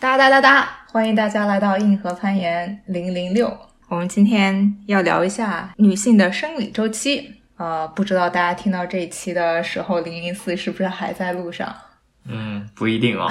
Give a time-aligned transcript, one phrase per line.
[0.00, 0.68] 哒哒哒哒！
[0.92, 3.52] 欢迎大家来到硬核攀岩零零六。
[3.88, 7.34] 我们今天要聊一下女性的生理周期。
[7.56, 11.74] 呃，不知道大家听到这一期的时候，零零四是不是还在路上？
[12.26, 13.28] 嗯，不一定哦。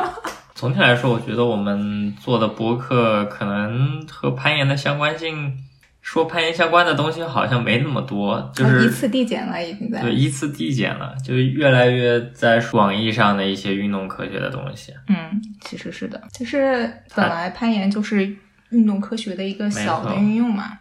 [0.54, 5.56] 总体来说，我觉得我们做的博客可能和攀岩的相关性。
[6.02, 14.92] 说攀岩相关的东西好像没那么多，就是依次递减了，已经在对依次递减了，就越来越在广义上的一些运动科学的东西。
[15.08, 18.36] 嗯，其实是的，就是本来攀岩就是
[18.70, 20.80] 运动科学的一个小的运用嘛。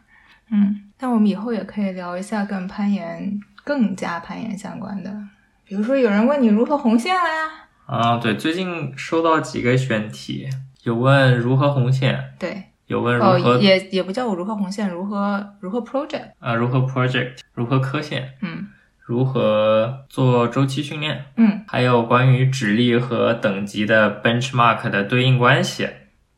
[0.50, 5.16] 嗯，但我们以后也可以聊一下跟攀岩更加攀岩相关的，
[5.64, 7.68] 比如说有人问你如何红线了呀？
[7.86, 10.50] 啊，对，最近收到几个选题，
[10.84, 12.34] 有问如何红线。
[12.40, 12.71] 对。
[12.92, 18.68] 有问如何也也不叫我如何红线，如何如何 project 啊，如何 project，如何科线，嗯，
[19.00, 25.88] 如何做周期训练，嗯，还有关于指力和等级的 benchmark 的对应关系，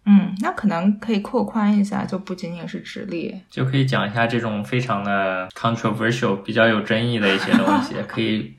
[0.06, 8.54] 嗯，那可能可以扩宽一下，就不仅仅是指力，就可以讲一下这种非常的 controversial、比较有争议的一些东西，可以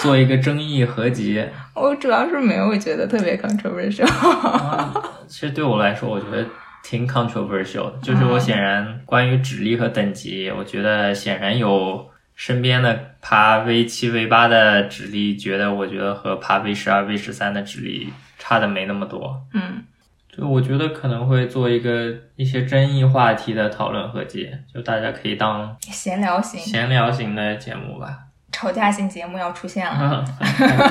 [0.00, 1.40] 做一个争议合集。
[1.76, 4.10] 我主要是没有觉得特别 controversial，
[5.28, 6.44] 其实对我来说，我觉得。
[6.82, 19.40] 挺 controversial 的，就是我显然关于指力和等级，我觉得显然有身边的爬 V 七 V 八的指力，觉得我觉得和爬 V 十二 V 十三的指力差的没那么多。
[19.54, 19.84] 嗯，
[20.28, 28.18] 就我觉得可能会做一个一些争议话题的讨论合集，就大家可以当闲聊型闲聊型的节目吧。
[28.50, 30.24] 吵架型节目要出现了。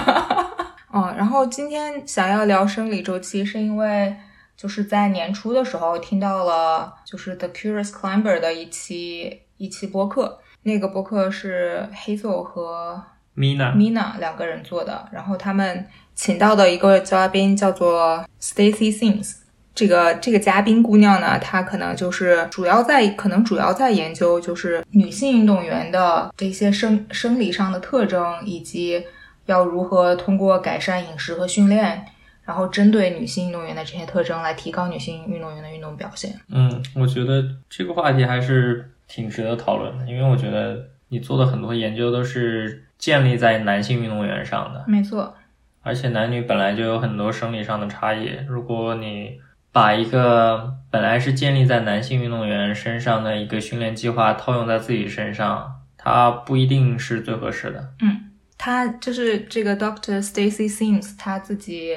[0.93, 4.15] 嗯，然后今天想要聊生理周期，是因为。
[4.61, 13.01] 就是在年初的时候听到了，就是 The Curious Climber 的一期一期播客，那个播客是 Hazel 和
[13.35, 19.37] Mina Mina 两个人做的，然后他们请到的一个嘉宾叫做 Stacy Sims，
[19.73, 29.03] 这个这个嘉宾姑娘呢，她可能就是主要在可能主要在研究就是女性运动员的这些生生理上的特征，以及
[29.47, 32.05] 要如何通过改善饮食和训练。
[32.51, 36.37] 然后针对女性运动员的这些特征来提高女性运动员的运动表现。
[36.49, 44.83] 嗯，我觉得这个话题还是挺值得讨论的，因为我觉得你做的很多研究都是建立在男性运动员上的。
[44.85, 45.33] 没错。
[45.81, 49.39] 而且男女本来就有很多生理上的差异，如果你
[49.71, 57.93] 把一个本来是建立在男性运动员身上的一个训练计划套用在自己身上，它不一定是最合适的。
[58.01, 61.95] 嗯，他就是这个 Doctor Stacy Sims 他自己。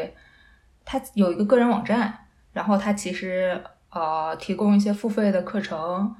[0.84, 3.58] 他有一个个人网站，然后他其实
[3.90, 6.14] 呃提供一些付费的课程，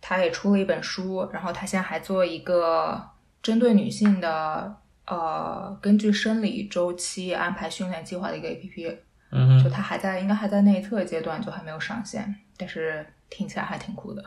[0.00, 3.10] 他也出了一本书，然后他现在还做一个
[3.42, 8.96] 针对女性的呃根据生理周期安排训练计划的一个 APP，
[9.32, 14.22] 嗯，就他还在应该还在内测阶段，就还没有上线，但是听起来还挺酷的，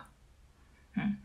[0.98, 1.16] 嗯，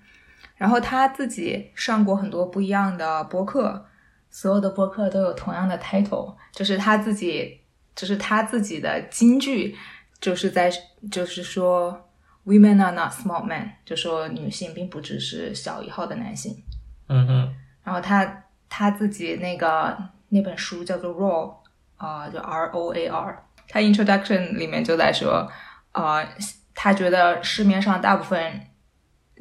[0.56, 3.84] 然后他自己上过很多不一样的播客，
[4.30, 7.60] 所有的播客都有同样的 title，就是他自己。
[7.94, 9.76] 就是他自己的金句，
[10.20, 10.70] 就是在
[11.10, 12.08] 就是说
[12.44, 16.62] ，women are not small men，就说女性并不只是小一号的男性。
[17.08, 17.54] 嗯哼。
[17.84, 19.96] 然后他他自己那个
[20.30, 21.54] 那本书叫做 Raw，
[21.96, 23.44] 啊，就 R O A R。
[23.68, 25.50] 他 introduction 里面就在说，
[25.92, 26.26] 啊，
[26.74, 28.60] 他觉得市面上大部分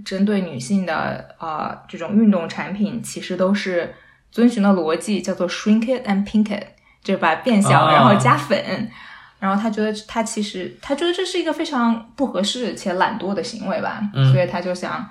[0.05, 3.95] 针对女性的啊这种运动产品，其实都是
[4.31, 6.67] 遵循的逻辑叫做 shrink it and pink it。
[7.03, 8.89] 就把变小，然后加粉，
[9.37, 15.05] 然后他觉得他其实他觉得这是一个非常不合适且懒惰的行为吧，所以他就想，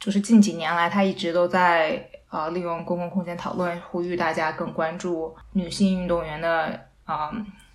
[0.00, 7.30] 就是近几年来他一直都在呃利用公共空间讨论，呼吁大家更关注女性运动员的啊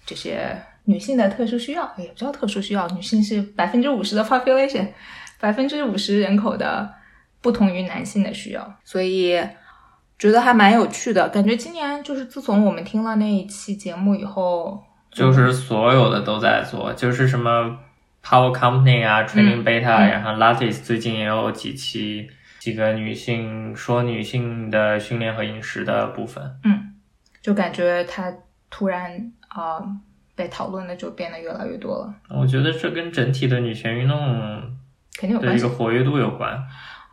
[0.06, 4.90] 这些女性的特殊需要，也不叫特殊需要，女性是百分之五十的 population，
[5.40, 6.94] 百分之五十人口的
[7.40, 9.40] 不同于男性的需要，所以。
[10.22, 17.76] 觉得还蛮有趣的，感觉今年就是自从我们听了那一期节目以后，就是所有的都在做，就是什么
[18.24, 22.30] Power Company 啊，Training Beta，然后 Lattice 最近也有几期
[22.60, 26.94] 几个女性说女性的训练和饮食的部分，嗯，
[27.42, 28.32] 就感觉它
[28.70, 29.84] 突然啊
[30.36, 32.14] 被讨论的就变得越来越多了。
[32.30, 34.20] 我觉得这跟整体的女权运动
[35.18, 36.64] 肯定有关系，一个活跃度有关，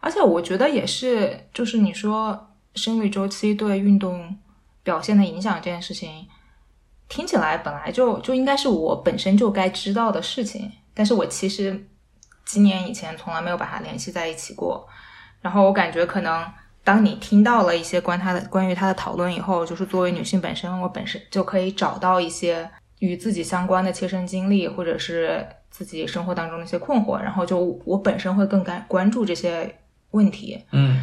[0.01, 2.45] 而且我觉得也是，就是你说。
[2.75, 4.37] 生理周期对运动
[4.83, 6.27] 表现的影响这件事情，
[7.09, 11.89] 听起来本来就就应该是我本身就该知道的事情，但是我其实
[12.45, 14.87] 几年以前从来没有把它联系在一起过。
[15.41, 16.45] 然后我感觉可能
[16.83, 22.69] 当你听到了一些关他的关于他的讨论以后，就是作为女性本身，我本身就可以找到一些
[22.99, 29.79] 与自己相关的切身经历，或者是自己生活当中的一些困惑，然后就我本身会更感关注这些
[30.11, 30.99] 问题，嗯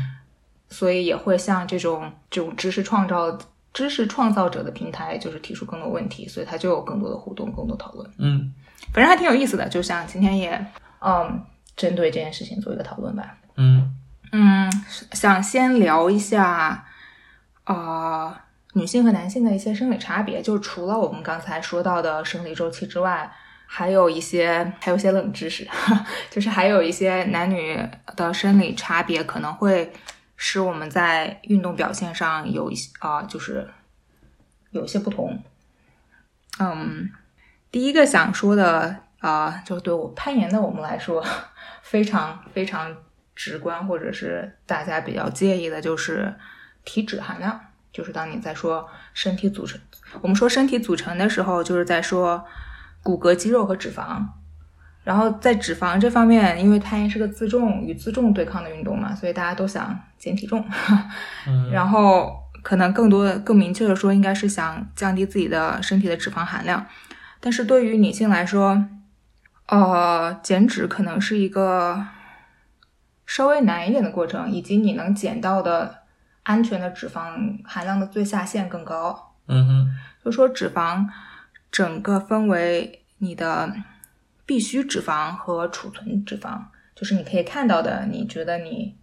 [0.69, 3.37] 所以也会像这种这种知识创造
[3.73, 8.09] 知识创造者的平台，就是提出更多问题，所以它就有更多的互动，更多讨论。
[8.17, 8.53] 嗯
[8.93, 10.65] 反正还挺有意思的，就像今天也
[10.99, 11.41] 嗯
[11.75, 13.37] 针对这件事情做一个讨论吧。
[13.57, 13.93] 嗯
[14.31, 14.71] 嗯，
[15.13, 16.85] 想先聊一下
[17.63, 18.37] 啊、呃
[18.73, 23.31] 女性和男性的一些生理差别，就除了我们刚才说到的生理周期之外，
[23.65, 25.65] 还有一些还有一些冷知识，
[26.29, 27.79] 就是还有一些男女
[28.17, 29.89] 的生理差别可能会
[30.35, 33.69] 使我们在运动表现上有一些啊、就是
[34.71, 35.41] 有些不同。
[36.59, 37.09] 嗯，
[37.71, 41.25] 第一个想说的啊、就对我攀岩的我们来说，
[41.81, 42.95] 非常非常
[43.35, 46.35] 直观，或者是大家比较介意的，就是
[46.83, 47.59] 体脂含量。
[47.91, 49.79] 就是当你在说身体组成，
[50.21, 52.45] 我们说身体组成的时候，就是在说
[53.01, 54.25] 骨骼、肌肉和脂肪。
[55.05, 60.65] 然后在脂肪这方面，因为攀岩是个自重与自重对抗的运动嘛，所以大家都想减体重。
[61.47, 66.83] 嗯 然后可能更多的、更明确的说，应该是想降低自己的身体的脂肪含量。
[67.39, 68.83] 但是对于女性来说，
[69.67, 72.03] 呃，减脂可能是一个
[73.27, 75.99] 稍微难一点的过程，以及你能减到的
[76.41, 79.35] 安全的脂肪含量的最下限更高。
[79.47, 79.87] 嗯哼
[80.23, 81.05] 就说脂肪
[81.71, 83.71] 整个分为你的
[84.45, 86.59] 必需脂肪和储存脂肪，
[86.95, 88.95] 就是你可以看到的，你觉得你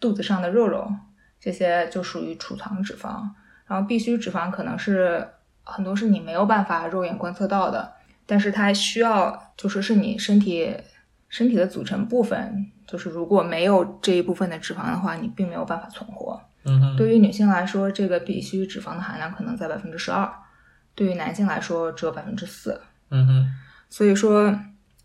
[0.00, 0.90] 肚子上的肉肉
[1.38, 3.28] 这些就属于储藏脂肪，
[3.66, 5.28] 然后必须脂肪可能是
[5.62, 7.92] 很多是你没有办法肉眼观测到的，
[8.26, 10.74] 但是它需要就是是你身体
[11.28, 16.40] 身体的组成部分，就是如果没有这一部分的脂肪的话，你并没有办法存活。
[16.66, 20.26] 嗯哼对于女性来说，这个必需脂肪的含量可能在百分之十二；
[20.94, 22.80] 对于男性来说，只有百分之四。
[23.10, 23.46] 嗯哼，
[23.96, 24.52] 所以说，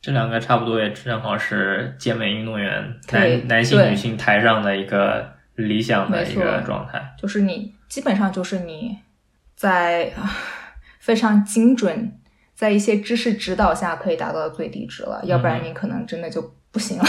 [0.02, 7.00] 这两个差不多也正好是健美运动员男男性女性台上的一个理想的一个状态。
[7.16, 8.98] 就是你基本上就是你
[9.56, 10.36] 在啊
[11.00, 12.12] 非常精准，
[12.56, 16.42] 在一些知识指导下可以达到的最低值了，要不然你可能真的就
[16.72, 17.06] 不行了。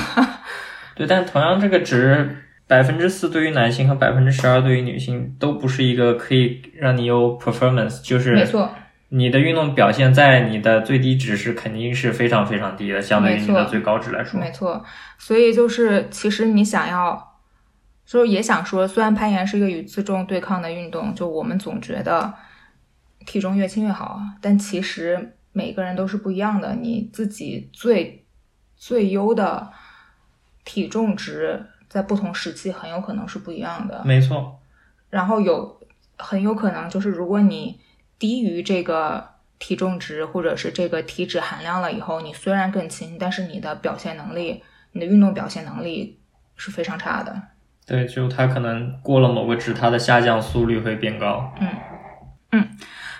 [0.94, 2.36] 对，但同样这个值
[2.66, 8.70] 百分之四对于男性和百分之十二对于女性都不是一个可以让你有 performance，就是没错，
[9.12, 14.38] 你的运动表现在你的最低值是肯定是非常非常低的，相对于你的最高值来说。
[14.38, 14.84] 没错。
[15.18, 17.40] 所以就是，其实你想要，
[18.06, 22.32] 就是也想说，虽然攀岩是一个与自重对抗的运动，就我们总觉得
[23.26, 26.76] 体重越轻越好，但其实每个人都是不一样的。
[26.76, 28.24] 你自己最
[28.76, 29.70] 最优的
[30.64, 34.02] 体重值，在不同时期很有可能是不一样的。
[34.04, 34.60] 没错，
[35.10, 35.80] 然后有
[36.16, 37.80] 很有可能就是，如果你
[38.20, 44.62] 低于这个体重值或者是这个体脂含量了以后，你虽然更轻，但是你的表现能力、
[44.92, 46.20] 你的运动表现能力
[46.54, 47.42] 是非常差的。
[47.86, 51.52] 对，就它可能过了某个值，它的下降速率会变高。
[51.60, 51.68] 嗯
[52.52, 52.68] 嗯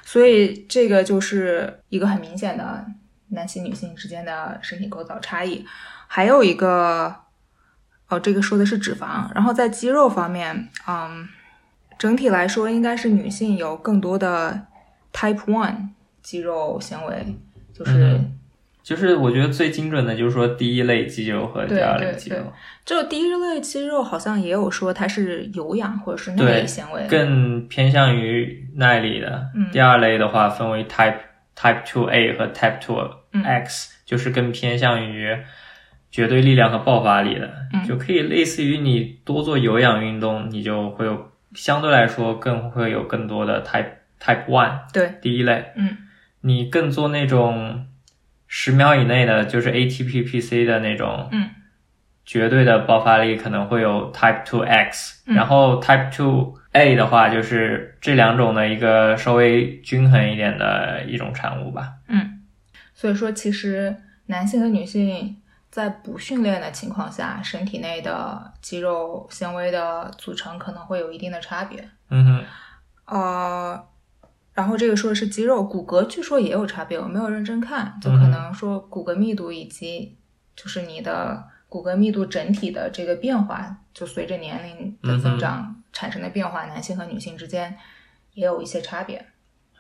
[0.05, 2.85] 所以这个就是一个很明显的
[3.29, 5.65] 男性、女性之间的身体构造差异。
[6.07, 7.15] 还有一个，
[8.09, 9.33] 哦，这个说的是脂肪。
[9.35, 11.29] 然后在肌肉方面，嗯，
[11.99, 14.67] 整体来说应该是女性有更多的
[15.13, 15.89] Type One
[16.23, 17.27] 肌肉纤维，
[17.73, 18.37] 就是、嗯
[18.83, 22.39] 就是我觉得最精准的就是说第一类肌肉和第二类肌肉，
[22.85, 27.07] 就第一类肌肉好像也有说它是有氧或者是耐力纤维。
[27.07, 29.51] 更偏向于耐力的。
[29.55, 31.19] 嗯第二类的话分为 Type
[31.55, 32.99] Type Two A 和 Type Two
[33.33, 35.37] 嗯 X，、就是更偏向于
[36.11, 43.91] 绝对力量和爆发力的，嗯就可以类似于你多做有氧运动，你就会有相对来说更会有更多的 Type
[44.21, 45.73] Type One 对，第一类。
[45.77, 45.97] 嗯。
[46.43, 47.87] 你更做那种
[48.47, 51.51] 十秒以内的，就是 ATP PC 的那种，嗯，
[52.25, 55.35] 绝对的爆发力可能会有 Type Two X，、嗯。
[55.35, 61.95] 然后 Type Two A 的话，就是这两种的一个稍微均衡一点的一种产物吧。
[62.09, 62.43] 嗯，
[62.95, 63.95] 所以说其实
[64.27, 65.37] 男性和女性
[65.69, 71.87] 在不训练的情况下，身体内的肌肉纤维的组成可能会有一定的差别。
[72.09, 72.45] 嗯哼，
[73.07, 73.87] 呃，
[74.53, 80.17] 然后这个说的是肌肉，骨骼据说也有差别，我没有认真看，就可嗯能说骨骼密度以及
[80.57, 87.77] 就是你的骨骼密度整体的这个变化，就随着年龄的增长产生的变化，男性和女性之间
[88.35, 89.25] 也有一些差别。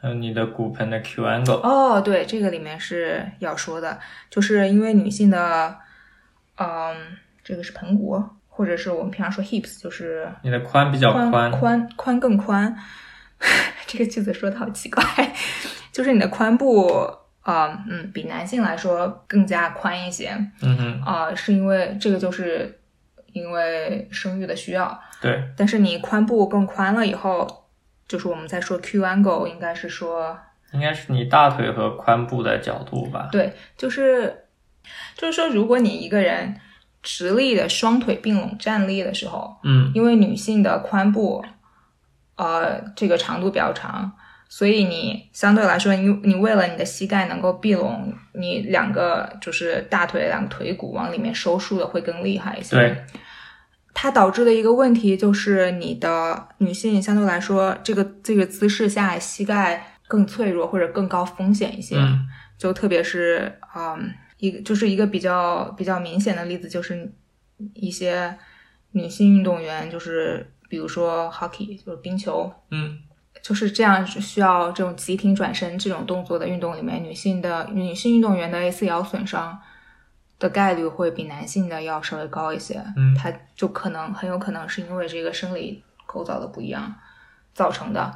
[0.00, 3.98] 还有你的骨盆的 Q angle，哦，对，这个里面是要说的，
[4.30, 5.76] 就是因为女性的，
[6.56, 6.96] 嗯，
[7.44, 12.74] 这个是盆骨，或者是我们平常说 hips，就是你的髋比较宽宽，宽宽更宽。
[13.86, 15.02] 这个句子说的好奇怪，
[15.92, 16.88] 就是你的髋部
[17.42, 20.30] 啊，嗯，比男性来说更加宽一些
[20.62, 22.80] 嗯哼，啊、是因为这个就是
[23.32, 25.00] 因为生育的需要。
[25.20, 27.66] 对，但是你髋部更宽了以后，
[28.06, 30.38] 就是我们在说 Q angle，应该是说
[30.72, 33.28] 应该是你大腿和髋部的角度吧？
[33.32, 34.44] 对，就是
[35.16, 36.54] 就是说，如果你一个人
[37.02, 41.44] 直立的双腿并拢站立的时候，嗯因为女性的髋部，
[42.40, 44.10] 呃，这个长度比较长，
[44.48, 52.76] 所以你相对来说，你你为了你的膝盖能够闭拢，你两个就是大腿两个腿骨往里面收束的会更厉害一些。
[52.76, 53.04] 对，
[53.92, 61.96] 它导致的一个问题就是你的女性相对来说，这个这个姿势下膝盖更脆弱或者更高风险一些。
[61.96, 62.26] 嗯
[62.60, 67.10] 就特别是嗯，一个就是一个比较比较明显的例子，就是
[67.72, 68.36] 一些
[68.92, 72.96] 女性运动员，就是比如说 hockey，就是冰球，嗯
[73.42, 79.58] 就是这样需要这种急停转身这种动作的运动里面，女性的女性运动员的 ACL 损伤
[80.38, 82.82] 的概率会比男性的要稍微高一些。
[82.96, 86.94] 嗯它就可能很有可能是因为这个生理构造的不一样
[87.52, 88.14] 造成的。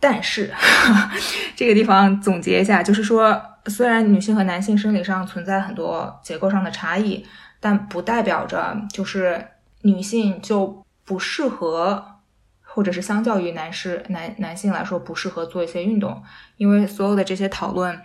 [0.00, 0.54] 但是
[1.56, 7.26] 这个地方总结一下，就是说，虽然女性和男性生理上存在很多结构上的差异，
[7.58, 9.44] 但不代表着就是
[9.82, 12.20] 女性就不适合，
[12.60, 16.22] 或者是相较于男士男男性来说不适合做一些运动，
[16.58, 17.98] 因为所有的这些讨论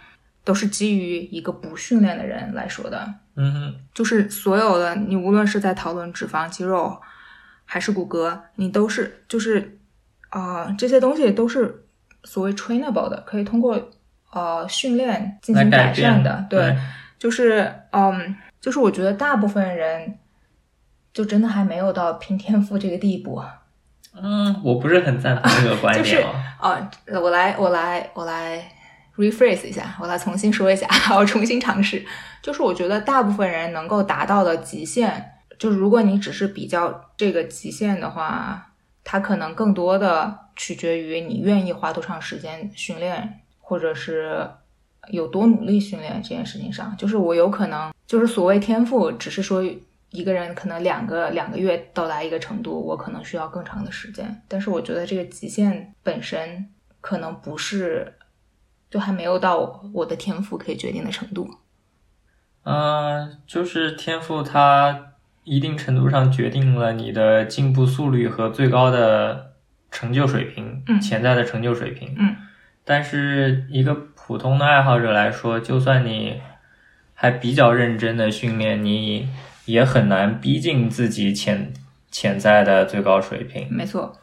[0.45, 3.13] 都是基于一个不训练的人来说的。
[3.36, 6.98] 嗯哼，就是所有的你无论是在讨论脂肪、肌肉
[7.65, 9.77] 还是骨骼，你都是就是
[10.29, 11.86] 啊、呃这些东西都是
[12.24, 13.91] 所谓 trainable 的，可以通过
[14.31, 16.45] 呃训练进行改善的。
[16.50, 16.74] 对，
[17.19, 20.17] 就是嗯，就是我觉得大部分人
[21.13, 23.41] 就真的还没有到拼天赋这个地步。
[24.15, 26.17] 嗯，我不是很赞同这个观点 就是。
[26.60, 28.72] 啊，我来，我来，我来
[29.17, 32.05] rephrase 一下，我来重新说一下， 我重新尝试。
[32.41, 35.24] 就是我觉得大部分人能够达到的极限，
[35.58, 38.72] 就是如果你只是比较这个极限的话，
[39.03, 44.48] 它可能更多的取决于你愿意花多长时间训练，或者是
[45.10, 46.96] 有多努力训练这件事情上。
[46.98, 49.63] 就是我有可能，就是所谓天赋，只是说
[50.13, 54.43] 一个人可能两个两个月到达一个程度，我可能需要更长的时间。
[54.48, 56.70] 但是我觉得这个极限本身
[57.01, 58.13] 可能不是，
[58.91, 61.50] 就还没有到我的天赋可以决定的程度。
[62.63, 69.55] 嗯，就是天赋，它一定程度上决定了你的进步速率和最高的
[69.89, 72.15] 成就水平，嗯潜在的成就水平。
[72.20, 72.36] 嗯，
[72.86, 76.39] 但是一个普通的爱好者来说，就算你
[77.15, 79.27] 还比较认真的训练，你
[79.65, 81.74] 也很难逼近自己潜
[82.12, 83.67] 潜在的最高水平。
[83.72, 84.15] 没错，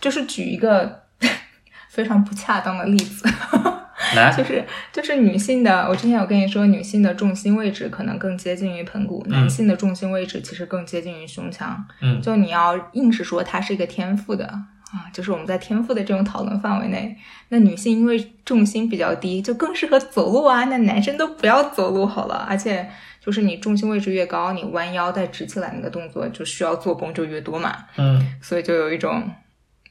[0.00, 1.02] 就是举一个
[1.90, 3.28] 非常不恰当的例子，
[4.14, 11.84] 来，就是就是女性的，我之前有跟你说，女性的重心位置可能更接近于盆骨，嗯男性的重心位置其实更接近于胸腔。
[12.00, 17.16] 嗯就你要硬是说它是一个天赋的啊，就是我们在天赋的这种讨论范围内，
[17.48, 22.88] 那女性因为重心比较低，就更适合走路啊，那男生都不要走路好了，而且。
[23.26, 27.84] 就是你重心位置越高，你弯腰再直起来那个动作就需要做工就越多嘛。
[27.96, 29.28] 嗯所以就有一种，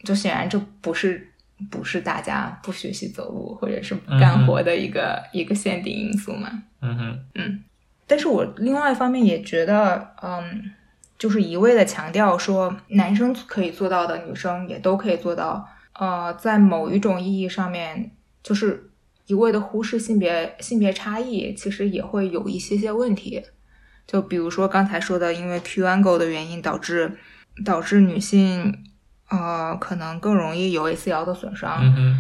[0.06, 1.34] 就显然这不是
[1.70, 6.50] 不是大家不学习走路或者是不干活的一个、一个限定因素嘛。
[6.82, 7.60] 嗯哼，
[8.08, 10.72] 但是我另外一方面也觉得，嗯，
[11.20, 15.68] 就是一味的强调说男生可以做到的，女生也都可以做到。
[15.94, 18.12] 呃，在某一种意义上面，
[18.42, 18.92] 就是
[19.28, 23.44] 一味的忽视性别性别差异，其实也会有一些些问题。
[24.08, 27.18] 就比如说刚才说的，因为 Q angle 的原因导致
[27.64, 28.84] 导致女性
[29.30, 31.80] 呃可能更容易有 ACL 的损伤。
[31.82, 32.16] 嗯哼，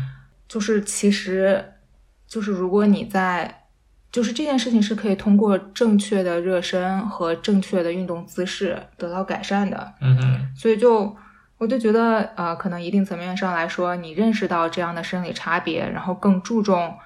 [0.47, 1.73] 就是其实，
[2.27, 3.65] 就是如果你在，
[4.11, 9.93] 就是这件事情是可以通过正确的热身和正确的运动姿势得到改善的。
[10.01, 11.15] 嗯哼，所以就
[11.57, 16.97] 我就觉得，呃，可能一定层面上来说，你认识到这样的生理差别，然后更注重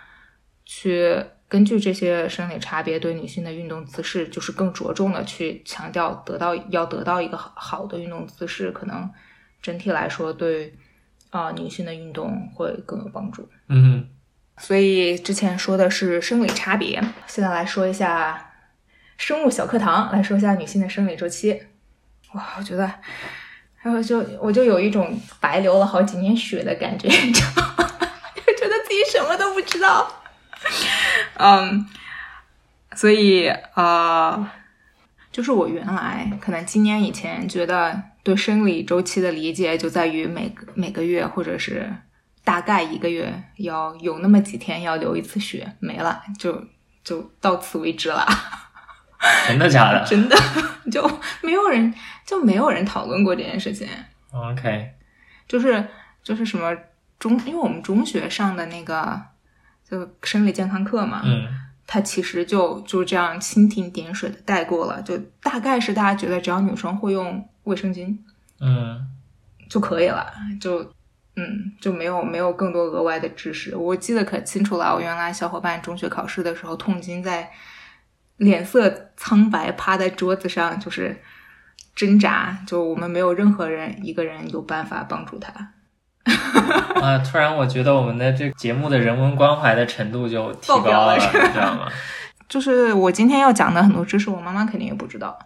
[0.65, 9.09] 去根据这些生理差别对女性的运动姿势，就是更着重的去强调得到要得到一个好好的运动姿势，可能
[9.61, 10.73] 整体来说对
[11.29, 13.47] 啊、女性的运动会更有帮助。
[13.67, 14.07] 嗯哼，
[14.57, 18.51] 所以之前说的是生理差别，现在来说一下
[19.15, 21.61] 生物小课堂，来说一下女性的生理周期。
[22.33, 22.91] 哇，我觉得，
[23.81, 27.89] 然后就我就有一种白流了好几年血的感觉， 你知道吗？
[28.35, 30.11] 就觉得自己什么都不知道。
[31.35, 31.87] 嗯，
[32.95, 34.49] 所以呃，
[35.31, 41.89] 就是我原来可能今年以前觉得对生理周期的理解就在于每个每个月或者是
[42.43, 46.61] 大概一个月要有那么几天要流一次血，没了就
[47.03, 48.27] 就到此为止了。
[49.47, 50.03] 真的假的？
[50.05, 50.35] 真的
[50.91, 51.05] 就
[51.41, 51.93] 没有人
[52.25, 53.87] 就没有人讨论过这件事情。
[54.31, 54.91] OK，
[55.47, 55.85] 就是
[56.23, 56.75] 就是什么
[57.19, 59.19] 中，因为我们中学上的那个
[59.89, 61.47] 就生理健康课嘛，嗯
[61.91, 68.15] 它其实就就这样蜻蜓点水的带过了，就大概是大家觉得只要女生会用卫生巾
[68.61, 69.07] 嗯
[69.67, 70.81] 就可以了，就
[71.35, 73.75] 嗯就没有没有更多额外的知识。
[73.75, 77.49] 我记得可清楚了，我原来小伙伴中学考试的时候痛经在
[78.39, 81.21] 脸色苍白，趴在桌子上就是
[81.95, 85.73] 挣扎，就我们没有任何人一个人有办法帮助他。
[87.01, 91.87] 啊，突然我觉得我们的这个节目的人文关怀的程度就提高了，了你知道吗？
[92.47, 95.37] 就是我今天要讲的很多知识，我妈妈肯定也不知道，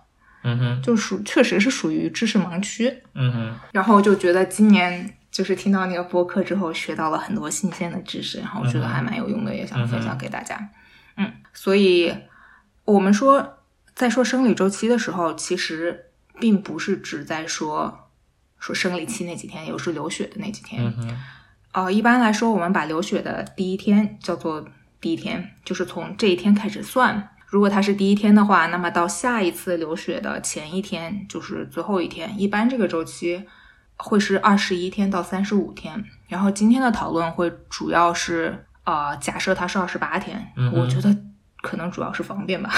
[0.43, 3.03] 嗯哼，就属确实是属于知识盲区。
[3.13, 10.57] 嗯哼，然后就觉得今年就是听到那个播客之后，学到了很多新鲜的知识，然后我觉得还蛮有用的，也想分享给大家。
[11.17, 12.13] 嗯，所以
[12.85, 13.59] 我们说
[13.95, 18.09] 在说生理周期的时候，其实并不是只在说
[18.59, 20.83] 说生理期那几天，也就是流血的那几天。
[20.83, 21.17] 嗯哼，
[21.73, 24.65] 呃，一般来说，我们把流血的第一天叫做
[24.99, 27.29] 第一天，就是从这一天开始算。
[27.47, 32.33] 如果它是第一天的话，那么到下一次流血的前一天就是最后一天。
[32.39, 33.43] 一般这个周期
[33.95, 36.03] 会是二十一天到三十五天。
[36.27, 41.15] 然后今天的讨论会主要是，呃，假设它是二十八天，我觉得
[41.63, 42.69] 可能主要是方便吧。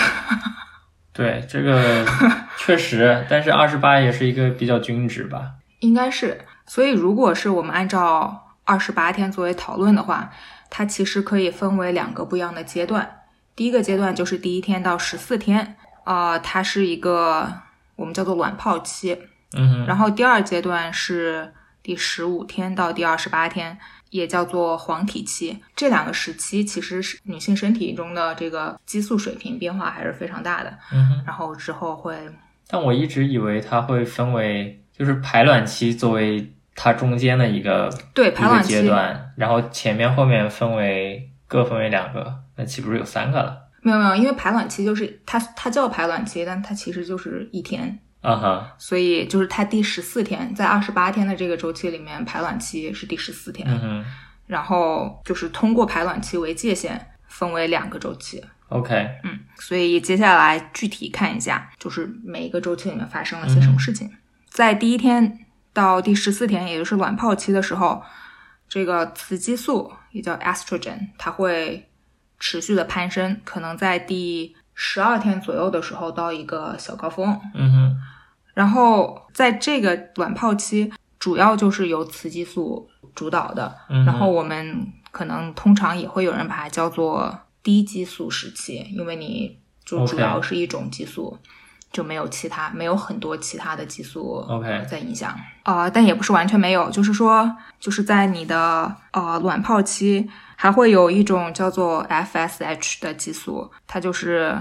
[1.12, 2.06] 对，这个
[2.58, 5.54] 确实，但是二十八也是一个比较均值吧。
[5.80, 10.30] 应该是，所以如果是我们按照二十八天作为讨论的话，
[10.70, 13.22] 它其实可以分为两个不一样的阶段。
[13.56, 17.50] 第一个阶段就是第一天到十四天，啊，它是一个
[17.96, 19.18] 我们叫做卵泡期。
[19.58, 23.78] 嗯哼，然后第二阶段是第十五天到第二十八天，
[24.16, 25.58] 也叫做黄体期。
[25.76, 30.70] 这两个时期其实是女性身体中的这个激素水平变化还是非常大的。
[30.92, 32.18] 嗯哼，然后之后会
[32.68, 43.58] 但我一直以为它会分为就是排卵期作为它中间的一个对排卵期阶段，然后前面后面分为各分为两个，那岂不是有三个了？
[43.82, 48.00] 没有没有，因为排卵期就是它它叫排卵期，但它其实就是一天。
[48.26, 54.06] 啊哈，所以就是它第十四天，在二十八天的这个周期里面，排卵期是第十四天，嗯哼。
[54.48, 58.44] 然后就是通过排卵期为界限，分为两个周期。
[58.70, 64.12] ，OK，嗯，所以接下来具体看一下，就是每一个周期里面发生了些什么事情。
[64.50, 68.04] 在第一天到第十四天，也就是卵泡期的时候，
[68.70, 71.90] 这个雌激素也叫 estrogen，它会
[72.40, 77.40] 持续的攀升，可能在第十二天左右的时候到一个小高峰。
[77.56, 77.98] 嗯哼，
[78.56, 83.76] 然后在这个卵泡期，主要就是由雌激素主导的。
[83.90, 91.38] 嗯然后我们可能通常也会有人把它叫做低激素时期，因为你就主要是一种激素
[91.92, 104.56] 就没有其他，没有很多其他的激素 OK 在影响啊、但也不是完全没有，就是说，就是在你的呃卵泡期，还会有一种叫做 FSH 的激素，它就是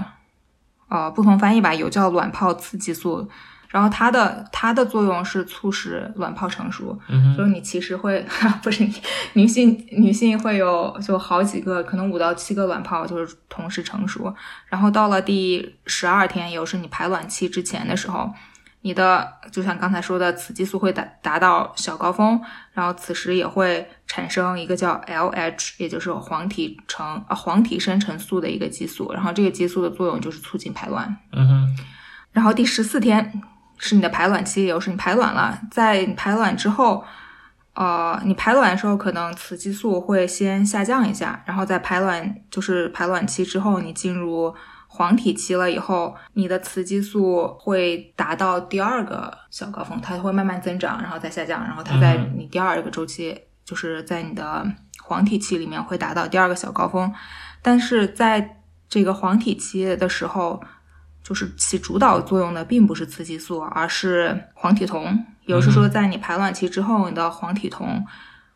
[0.89, 3.29] 呃不同翻译吧，有叫卵泡刺激素。
[3.75, 8.25] 然后它的它的作用是促使卵泡成熟，嗯哼，就是你其实会
[8.63, 8.87] 不是
[9.33, 14.33] 女性女性会有就好几个，可能五到七个卵泡就是同时成熟，
[14.67, 18.33] 然后到了第十二天，也就是你排卵期之前的时候，
[18.79, 22.39] 你的就像刚才说的雌激素会达达到小高峰，
[22.71, 31.17] 然后此时也会产生一个叫 LH，也就是黄体成啊黄体生成素的一个激素，然后这个激素的作用就是促进排卵。
[31.33, 31.77] 嗯哼，
[32.31, 33.41] 然后第十四天
[33.77, 35.59] 是你的排卵期，也就是你排卵了。
[35.69, 37.03] 在你排卵之后，
[37.73, 44.53] 呃，你排卵的时候可能雌激素会先下降一下，然后在排卵就是排卵期之后，你进入
[44.87, 54.65] 黄体期了以后，你的雌激素会达到第二个小高峰，它会慢慢增长，然后再下降，然后它在嗯你第二个周期，就是在你的
[55.03, 57.13] 黄体期里面会达到第二个小高峰，
[57.61, 58.57] 但是在
[58.87, 60.63] 这个黄体期的时候，
[61.25, 65.25] 就是起主导作用的并不是雌激素，而是黄体酮。
[65.47, 68.05] 也就是说，在你排卵期之后，你的黄体酮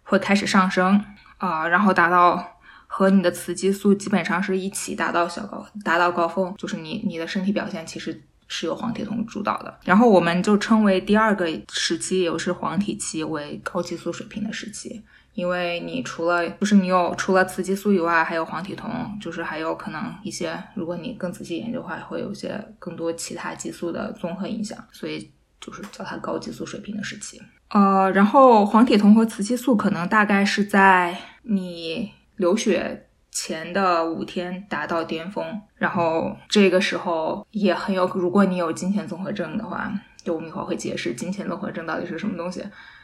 [0.03, 1.03] 会开始上升
[1.39, 9.79] 啊、然后达到和你的雌激素基本上是一起达到小高，达到高峰，就是你你的身体表现其实是由黄体酮主导的。
[9.83, 15.01] 然后我们就称为第二个时期，也就是黄体期为高激素水平的时期。
[15.39, 24.77] 因为你除了就是你有除了雌激素以外，还有黄体酮，就是还有可能一些，如果你更仔细研究的话，会有一些更多其他激素的综合影响。
[24.91, 27.41] 所以就是叫它高激素水平的时期。
[27.69, 42.61] 呃，然后黄体酮和雌激素可能大概是在你流血前的五天达到巅峰，然后这个时候也很有，如果你有金钱综合症的话，就我们一会儿会解释金钱综合症到底是什么东西。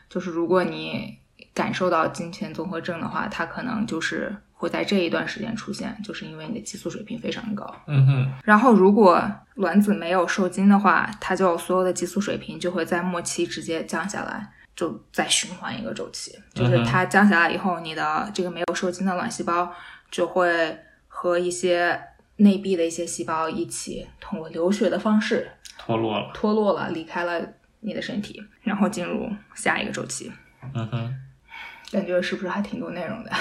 [0.09, 1.17] 就是如果你
[1.55, 7.65] 感受到金钱综合症的话，它可能就是会在这一段时间出现，就是因为你的激素水平非常高。
[7.87, 9.19] 嗯哼，然后如果
[9.55, 16.37] 卵子没有受精的话，它就所有的激素水平就会在末期直接降下来，就再循环一个周期。
[16.53, 19.73] 就是它降下来以后，你的这个没有受精的卵细胞
[20.11, 21.97] 就会和一些
[22.35, 26.31] 内壁的一些细胞一起通过流血的方式脱落了。
[26.33, 27.41] 脱落了，离开了
[27.79, 30.29] 你的身体，然后进入下一个周期。
[30.73, 31.15] 嗯哼，
[31.91, 33.31] 感觉是不是还挺多内容的？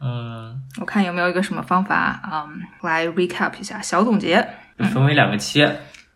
[0.00, 4.46] 嗯， 我看有没有一个什么方法，嗯，来 recap 一下，小总结。
[4.92, 5.62] 分为两个期，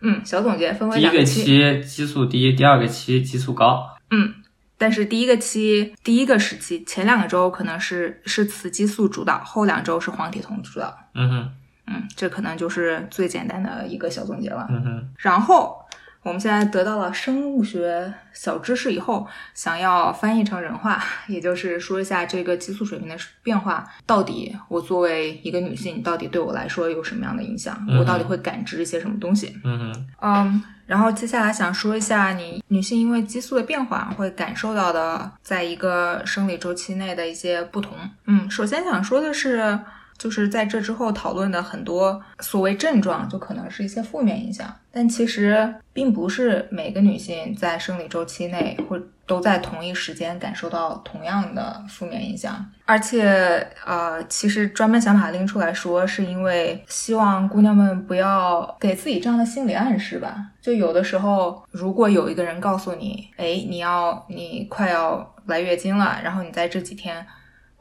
[0.01, 1.85] 嗯，小总结分为两个期第一个期。
[1.85, 3.87] 期激素低，第二个期激素高。
[4.11, 4.35] 嗯，
[4.77, 10.97] 但是第一个期第一个时期前两个周可能是是雌激素主导，后两周是黄体酮主导。
[11.15, 11.51] 嗯哼，
[11.87, 14.67] 嗯，这可能就是最简单的一个小总结了。
[14.71, 15.86] 嗯哼，然后
[16.27, 27.81] 我们现在得到了生物学小知识以后，想要翻译成人话，也就是说一下这个激素水平的变化到底，我作为一个女性，到底对我来说有什么样的影响？
[27.89, 29.57] 嗯我到底会感知一些什么东西？
[29.62, 37.93] 嗯嗯，嗯，然后接下来想说一下你女性因为激素的变化会感受到的，在一个生理周期内的一些不同。
[38.27, 39.79] 嗯，首先想说的是，
[40.19, 52.65] 就是在这之后讨论的很多所谓症状，就可能是一些负面影响，但其实并不是每个女性在生理周期内会都在同一时间感受到同样的负面影响。
[52.85, 60.47] 而且，呃，其实专门想把它拎出来说，是因为希望姑娘们不要给自己这样的心理暗示吧。
[60.63, 67.27] 就有的时候，如果有一个人告诉你，哎，你要你快要来月经了，然后你在这几天，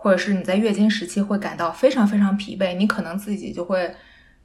[0.05, 3.91] 或者是你在月经时期会感到非常非常疲惫，你可能自己就会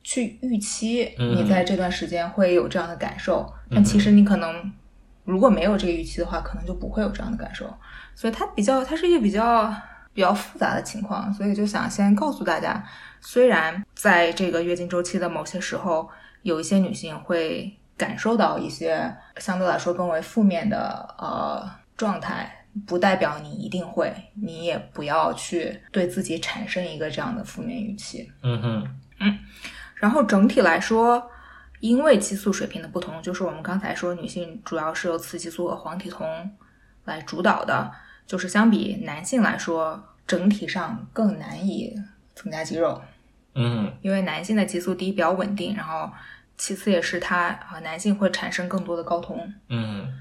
[0.03, 4.73] 去预期嗯你在这段时间会有这样的感受，但其实你可能
[5.25, 7.67] 如果没有这个预期的话，可能就不会有这样的感受。
[8.15, 9.71] 所以它比较，它是一个比较
[10.15, 12.83] 比较复杂的情况，所以就想先告诉大家，
[13.21, 16.09] 虽然在这个月经周期的某些时候，
[16.41, 22.60] 有一些女性会感受到一些相对来说更为负面的呃状态。
[22.87, 28.31] 不代表你一定会，你也不要去对自己产生一个这样的负面预期。
[28.43, 28.61] 嗯
[29.19, 29.39] 哼，
[29.95, 31.31] 然后整体来说，
[31.81, 36.51] 因为激素水平的不同，就是我们刚才说女性主要是由雌激素和黄体酮
[37.05, 37.91] 来主导的，
[38.27, 41.95] 就是相比男性来说，整体上更难以
[42.35, 43.03] 增加肌肉，
[43.55, 46.11] 嗯，因为男性的激素第一比较稳定，然后
[46.57, 49.39] 其次也是它啊、男性会产生更多的睾酮。
[49.69, 50.13] 嗯哼，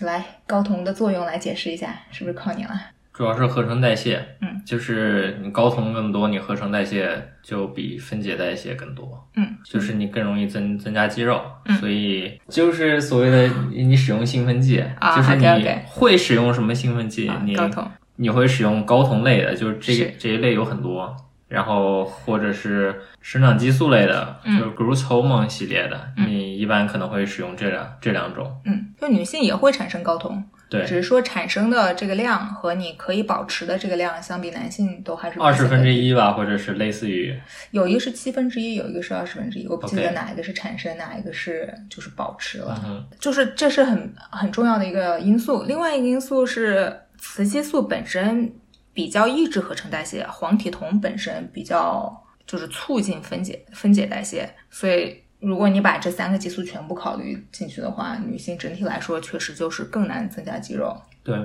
[0.00, 2.70] 来，睾酮的作用来解释一下，是不是靠你了？
[3.12, 4.24] 主要是合成代谢。
[4.40, 7.10] 嗯，就是你睾酮更多，你合成代谢
[7.42, 9.28] 就比分解代谢更多。
[9.36, 11.40] 嗯，就是你更容易增增加肌肉。
[11.66, 17.28] 嗯所以就是所谓的你使用兴奋剂，啊就是你会使用什么兴奋剂？
[17.28, 17.90] 啊你睾酮。
[18.16, 21.14] 你会使用睾酮类的，就是这个这一类有很多，
[21.52, 24.58] 然后或者是生长激素类的，嗯。
[24.58, 26.26] 就是 growth hormone 系列的，嗯。
[26.26, 28.60] 你一般可能会使用这两这两种。
[28.64, 30.84] 嗯，就女性也会产生睾酮，对。
[30.86, 37.38] 只，是说产生的这个量和你可以保持的这个量，相比男性都还是二十分之一，吧，或者是类似于，
[37.72, 42.80] 有一个是七分之一，有一个是二十分之一，我不记得哪一个是产生，哪一个是就是保持了。
[42.86, 45.64] 嗯，就是这是很很重要的一个因素。
[45.64, 48.50] 另外一个因素是雌激素本身
[48.92, 55.20] 比较抑制合成代谢，黄体酮本身比较就是促进分解分解代谢，所以。
[55.42, 60.96] 如果你把这三个激素全部考虑进去的话，女性整体来说确实就是更难增加肌肉。
[61.24, 61.36] 对，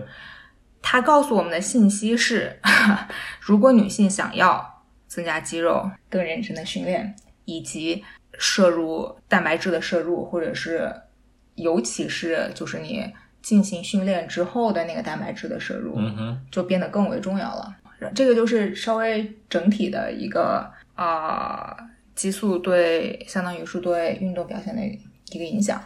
[0.83, 2.60] 它告诉我们的信息是，
[3.41, 8.05] 如果女性想要增加肌肉、更认真的训练，以及
[8.38, 10.93] 摄入蛋白质的摄入，或者是
[11.55, 17.76] 尤其是就是你进行训练之后的那个蛋白质的摄入，嗯哼，就变得更为重要了。
[18.13, 21.76] 这个就是稍微整体的一个啊、
[22.13, 24.82] 激素对相当于是对运动表现的
[25.32, 25.82] 一个影响。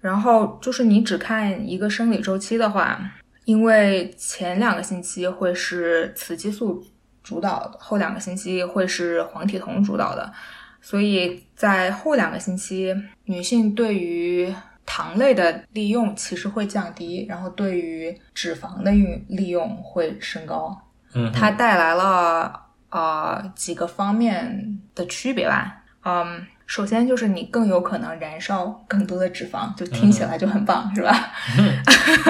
[0.00, 3.00] 然后就是你只看一个生理周期的话，
[3.44, 6.84] 因为前两个星期会是雌激素
[7.22, 10.32] 主导的，后两个星期会是黄体酮主导的，
[10.80, 12.94] 所以在后两个星期，
[13.24, 14.52] 女性对于
[14.86, 20.80] 糖类的利用其实会降低，然后对于脂肪的运利用会升高。
[21.12, 25.82] 嗯，它带来了呃几个方面的区别吧。
[26.04, 31.32] 嗯，首先就是你更有可能燃烧更多的脂肪，就听起来就很棒，是吧？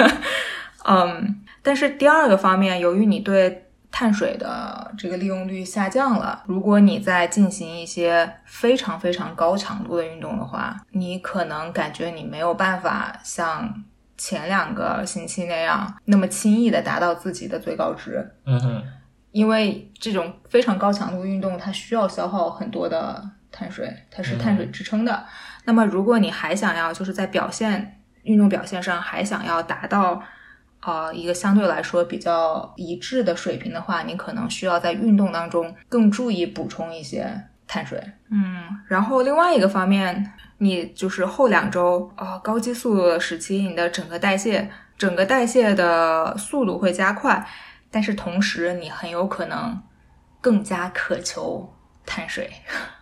[0.89, 3.66] 嗯，但是第二个方面，由于你对
[3.97, 13.83] 碳水的这个利用率下降了，如果你在进行一些非常非常高强度的运动的话，你可能感觉你没有办法像
[14.15, 18.23] 前两个星期那样那么轻易的达到自己的最高值。
[18.45, 18.83] 嗯哼，
[19.31, 25.25] 因为这种非常高强度运动，它需要消耗很多的碳水，它是碳水支撑的。
[25.65, 30.21] 那么，如果你还想要就是在表现运动表现上还想要达到
[30.81, 37.29] 呃一个相对来说比较一致的水平的话，你可能需要在运动当中更注意补充一些
[37.67, 38.01] 碳水。
[38.29, 47.47] 嗯，然后另外一个方面，你就是后两周啊、高激素时期，你的整个代谢整个代谢的速度会加快。
[47.89, 49.81] 但是同时，你很有可能
[50.41, 51.73] 更加渴求
[52.05, 52.49] 碳水，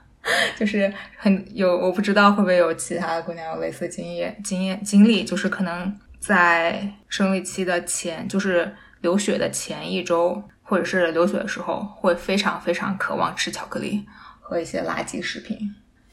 [0.56, 5.94] 就是很有我不知道会不会有其他的姑娘有类似经验、经验经历，就是可能
[6.26, 14.04] 在生理期的前，就是流血的前一周，或者是流血的时候，会非常非常渴望吃巧克力
[14.42, 15.56] 和一些垃圾食品，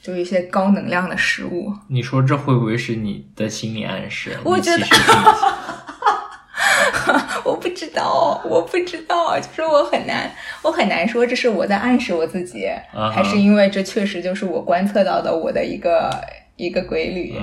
[0.03, 1.73] 就一些高能量的食物。
[1.89, 4.37] 你说这会不会是你的心理暗示？
[4.45, 4.85] 我觉得
[7.43, 10.31] 我不知道，我不知道，就是我很难，
[10.63, 12.69] 我很难说这是我在暗示我自己
[13.15, 16.11] 还是因为这确实就是我观测到的我的一个
[16.57, 17.41] 一个规律。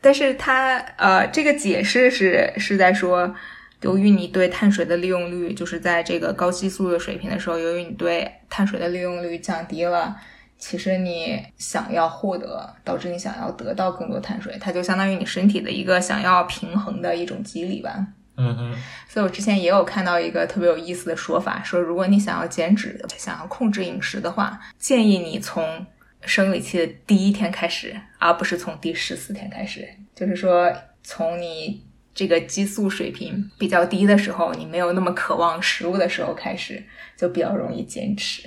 [0.00, 3.34] 但是它呃，这个解释是是在说，
[3.82, 10.16] 由于你对碳水的利用率就是在这个高激素的水平的时候，由于你对碳水的利用率降低了。
[10.60, 18.04] 其实你想要获得，导致你想要得到更多碳水，它就相当于你身体的一个想要平衡的一种机理吧。
[18.36, 18.74] 嗯哼，
[19.08, 25.86] 所以我之前也有看到一个特别有意思的说法，说如果你想要减脂、想要控制饮食的话，建议你从
[26.22, 29.88] 生理期的第一天开始，而不是从第十四天开始。
[30.14, 36.82] 就是说，从你这个激素水平比较低的时候，你没有那么渴望食物的时候开始，
[37.16, 38.42] 就比较容易坚持。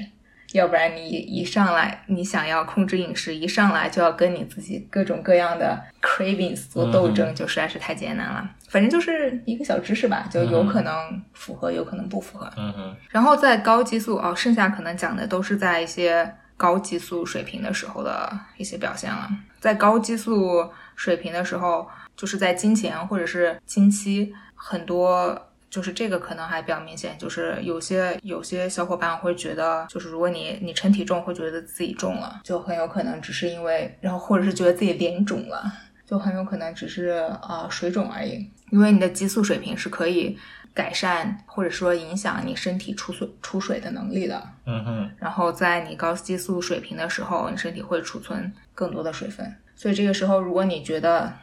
[0.54, 8.52] 要不然你一上来，你想要控制饮食，一上来就要跟你自己各种各样的 cravings 做斗争，就实在是太艰难了。
[8.68, 12.52] 反正就是一个小知识吧，就有可能符合，有可能不符合。
[12.58, 16.30] 嗯嗯，然后在高激素哦，剩下可能讲的都是在一些
[16.62, 19.28] 高激素水平的时候的一些表现了。
[19.60, 35.64] 在高激素水平的时候，就是在经前或者是经期，很多就是这个可能还比较明显，就是有些有些小伙伴会觉得，就是如果你你称体重会觉得自己重了，就很有可能只是因为，然后或者是觉得自己脸肿了，
[36.06, 40.38] 就很有可能只是啊、呃水肿而已，因为你的激素水平是可以
[40.74, 44.42] 改善或者说影响你身体出水出水的能力的。
[44.66, 51.34] 嗯哼，然后在你高激素水平的时候，你身体会储存更多的水分，所以这个时候如果你觉得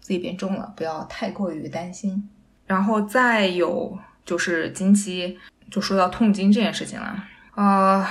[0.00, 2.28] 自己变重了，不要太过于担心。
[2.66, 5.38] 然后再有就是经期，
[5.70, 7.24] 就说到痛经这件事情了。
[7.56, 8.06] 呃，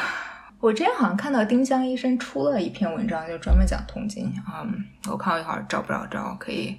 [0.59, 4.33] 我之前好像看到丁香医生出了一篇文章，就专门讲痛经。
[4.51, 6.75] 嗯，我看我一会儿找不着找，可以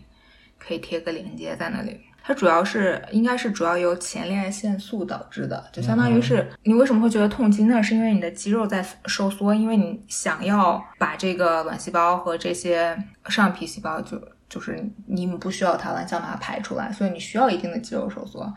[0.58, 2.00] 可以贴个链接在那里。
[2.22, 7.82] 它主要是应该是主要由前列腺素导致的，就相当于是你为什么会觉得痛经呢？
[7.82, 12.96] 是因为你的肌肉在收缩，因为你想要把这个卵细胞和这些
[13.28, 18.52] 上皮细胞就就是你们不需要它了，想把它排出来，所以你需要一定的肌肉收缩。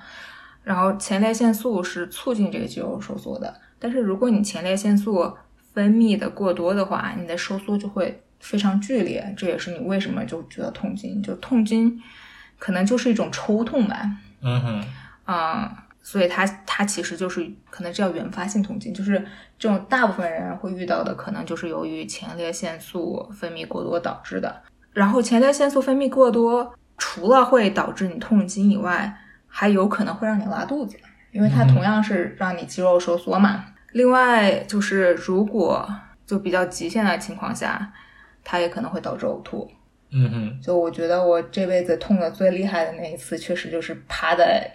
[0.64, 5.34] 然后前列腺素是促进这个肌肉收缩的，但是如果你前列腺素
[5.74, 12.00] 分泌的过多的话，你的收缩就会非常剧烈，这也是你为什么就觉得痛经，就痛经
[12.64, 14.10] 可能就是一种抽痛吧，
[14.42, 14.86] 嗯哼，
[15.26, 19.20] 啊、所以它它其实就是可能叫原发性痛经，就是
[19.60, 24.62] 这种大部分人会遇到的，可能就是由于前列腺素分泌过多导致的。
[24.94, 29.14] 然后前列腺素分泌过多，除了会导致你痛经以外，
[29.50, 30.98] 还有可能会让你拉肚子，
[31.34, 33.66] 因为它嗯同样是让你肌肉收缩嘛。
[33.92, 35.86] 另外就是如果
[36.26, 37.92] 就比较极限的情况下，
[38.42, 39.70] 它也可能会导致呕吐。
[40.14, 44.70] 嗯哼，就我觉得我这辈子痛的最厉害的那一次，确实就是趴在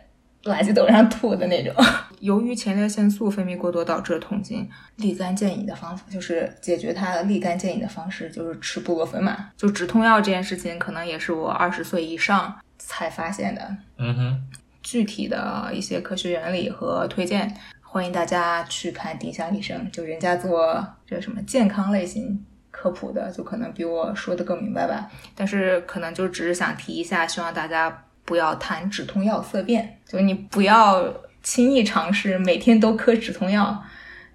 [0.45, 1.73] 垃圾桶上吐的那种。
[2.21, 9.51] 由于前列腺素分泌过多导致的痛经，立竿见影的方法就是解决它立竿见影的方式就是吃布洛芬嘛。
[9.57, 13.77] 就止痛药这件事情，可能也是我二十岁以上才发现的。
[13.99, 14.43] 嗯哼，
[14.83, 22.45] 具体的一些科学原理和推荐，欢迎大家去看丁香医生，就人家做这什么健康类型
[22.81, 25.11] 科普的，就可能比我说的更明白吧。
[25.35, 31.13] 但是可能就只是想提一下，希望大家不要谈止痛药色变，就你不要
[31.43, 33.83] 轻易尝试每天都磕止痛药，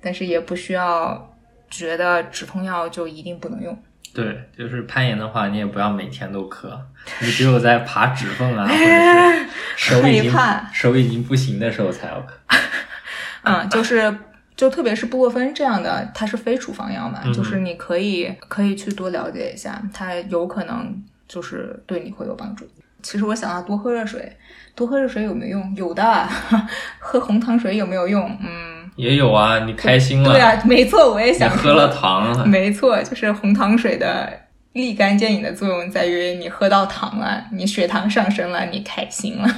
[0.01, 1.33] 但是也不需要
[1.69, 3.77] 觉得止痛药就一定不能用。
[4.13, 6.79] 对，就是攀岩的话，你也不要每天都磕，
[7.21, 9.47] 你只有在爬指缝啊，或者是
[10.01, 10.31] 手已经
[10.73, 12.37] 手已经不行的时候才要磕。
[13.43, 14.15] 嗯，就是
[14.55, 20.93] 就特别是布洛芬这样的，它是非处方药嘛，就是你可以可以去多了解一下，它有可能
[21.27, 22.67] 就是对你会有帮助。
[23.01, 24.31] 其实我想要多喝热水，
[24.75, 25.75] 多喝热水有没有用？
[25.75, 26.27] 有的，
[26.99, 28.29] 喝红糖水有没有用？
[28.41, 28.71] 嗯。
[28.95, 30.31] 也有啊，你开心了。
[30.31, 31.49] 对啊，没错，我也想。
[31.49, 32.45] 喝了糖了。
[32.45, 34.31] 没错，就是红糖水的
[34.73, 39.49] 立竿见影的作用在于，你喝到糖了，你血糖上升了，你开心了。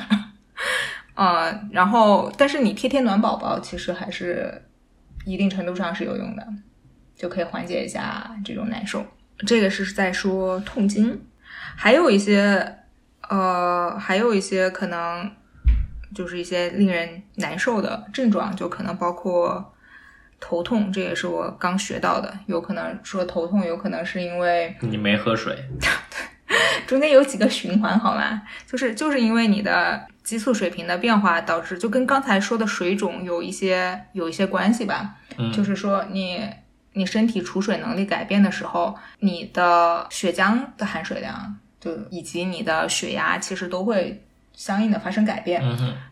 [1.15, 4.63] 啊， 然后，但是你贴贴暖宝宝，其实还是
[5.25, 6.47] 一定程度上是有用的，
[7.15, 9.05] 就可以缓解一下这种难受。
[9.45, 11.21] 这个是在说痛经，
[11.75, 12.77] 还有一些，
[13.27, 15.31] 呃，还有一些可能。
[16.13, 19.75] 就是一些令人难受的症状，就可能包括
[20.39, 22.39] 头痛，这也是我刚学到的。
[22.45, 25.53] 有可能说头痛，有可能是因为你没喝水，
[26.87, 28.41] 中间有几个循环，好吗？
[28.67, 35.15] 就是就是因为你的激素水平的变化导致，就跟刚才说的水肿有一些有一些关系吧。
[35.37, 36.47] 嗯，就是说你
[36.93, 44.21] 你身体储水能力改变的时候，你的血浆的含水量就以及你的血压其实都会。
[44.57, 45.61] 相应的发生改变，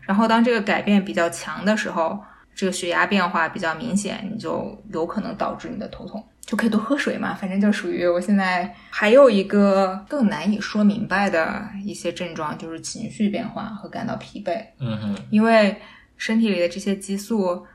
[0.02, 2.22] 然后当这个改变比较强的时候，
[2.54, 7.34] 这个血压变化比较明显，你就有可能导致你的头痛，就可以多喝水嘛。
[7.34, 14.64] 反正就属于我现在还有一个更难以说明白的一些症状，就是情绪变化和感到疲惫。
[14.78, 15.76] 嗯哼，因为
[16.16, 17.66] 身体里的这些激素，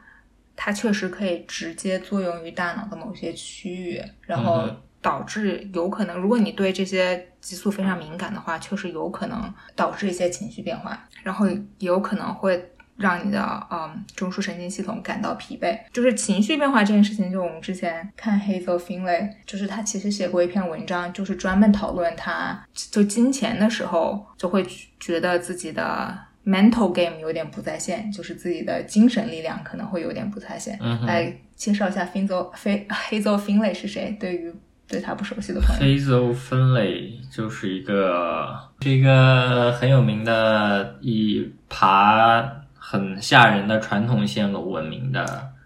[0.56, 4.70] 它确实可以直接作用于大脑的某些区域，然后。
[5.02, 12.70] 导致有可能，如果你对这些激素非常敏感的话，确实有可能导致一些情绪变化，然后也有可能会
[13.00, 15.80] 让你的嗯中枢神经系统感到疲惫。
[15.92, 24.66] 就是情绪变化这件事情，就我们之前看 Hazel Finley，就是他其实写过一篇文章，就是专门讨论他就金钱的时候，就会
[25.00, 30.78] 觉得自己的 mental game 有点不在线，就是自己的精神力量可能会有点不在线。
[30.82, 34.16] 嗯来介绍一下 Hazel Hazel Finley 是谁？
[34.20, 34.54] 对于
[34.88, 42.42] 对他不熟悉的朋友，Hazel Finley 就是一个是一个很有名的以爬
[42.92, 45.24] 很吓人的传统线路闻名的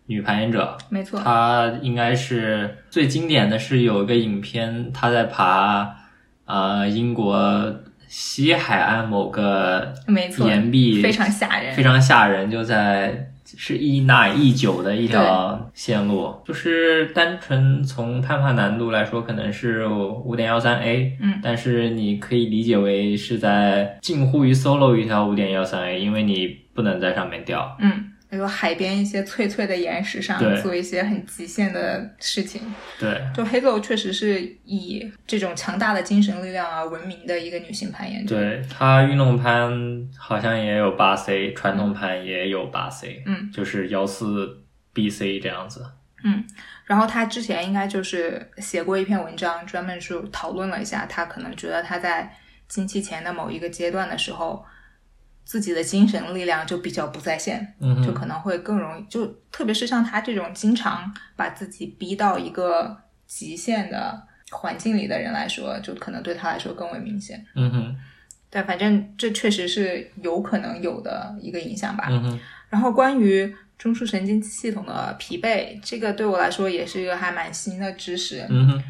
[0.07, 0.77] 女攀岩者。
[0.89, 5.95] 没错，她应该是最经典的是有一个影片，她在爬
[6.43, 7.73] 呃英国
[8.07, 9.93] 西海岸某个
[10.39, 13.29] 岩壁，非常吓人，非常吓人，就在。
[13.55, 28.09] 是一奶一九的一条线路，就是单纯从攀爬难度来说，可能是五点幺三 A，嗯，但是你可以理解为是在近乎于 solo 一条五点幺三 A，因为你不能在上面掉，嗯。
[28.29, 32.59] 比如海边一些脆脆的岩石上做一些很极限的事情，
[32.99, 38.35] 对，就黑豆确实是以这种强大的精神力量而闻名的一个女性攀岩者。
[38.35, 39.71] 对她运动攀
[40.17, 44.63] 好像也有八 C，传统攀也有八 C，嗯，就是幺四
[44.95, 45.85] BC 这样子。
[46.23, 46.43] 嗯，
[46.85, 52.35] 然后她之前应该就是写过一篇文章，专门是讨论了一下，她可能觉得她在
[52.67, 54.65] 经期前的某一个阶段的时候。
[55.45, 67.45] 自己的精神力量就比较不在线，嗯就可能会更容易，就特别是像他这种经常把自己逼到一个极限的环境里的人来说，就可能对他来说更为明显。
[67.55, 67.95] 嗯哼，
[68.49, 72.07] 但反正这确实是有可能有的一个影响吧。
[72.09, 78.45] 嗯哼，然后关于中枢神经系统的疲惫，这个对我来说也是一个还蛮新的知识。
[78.49, 78.83] 嗯哼。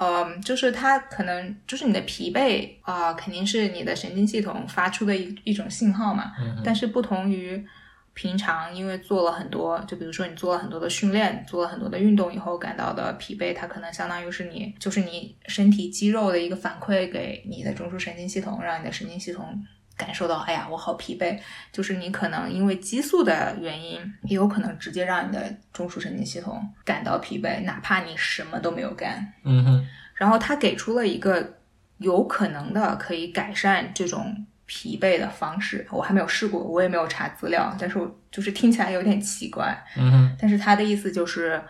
[0.00, 6.32] 嗯，就是它可能就是你的疲惫啊，肯定是你的神经系统发出的一一种信号嘛。
[6.64, 7.64] 但是不同于
[8.12, 19.64] 平常，因为做了很多，就比如说你做了很多的训练，做了很多的运动以后感到的疲惫，它可能相当于是你就是你身体肌肉的一个反馈给你的中枢神经系统，让你的神经系统。
[19.96, 21.38] 感受到，哎呀，我好疲惫。
[21.72, 29.32] 就是你可能因为激素的原因，也有可能直接让你的中枢神经系统感到疲惫，哪怕你什么都没有干。
[29.44, 29.88] 嗯哼。
[30.14, 31.58] 然后他给出了一个
[31.98, 39.76] 有可能的可以改善这种疲惫的方式，我还没有试过，我也没有查资料，但是我就是听起来有点奇怪。
[39.96, 40.36] 嗯哼。
[40.40, 41.62] 但是他的意思就是，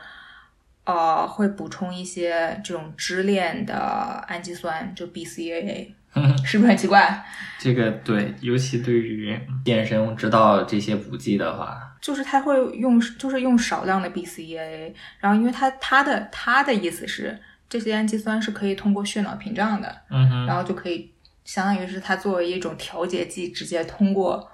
[0.84, 3.74] 呃，会补充一些这种支链的
[4.28, 5.92] 氨基酸，就 BCAA。
[6.44, 7.24] 是不是很奇怪？
[7.58, 17.38] 这个对，尤其对于健身知道这些补剂的话，就是他会用，就是用少量的 BCAA，然后因为他他的他的意思是，
[17.68, 21.10] 这些氨基酸是可以通过血脑屏障的，嗯哼，然后就可以
[21.44, 24.46] 相当于是它作为一种调节剂，直接通过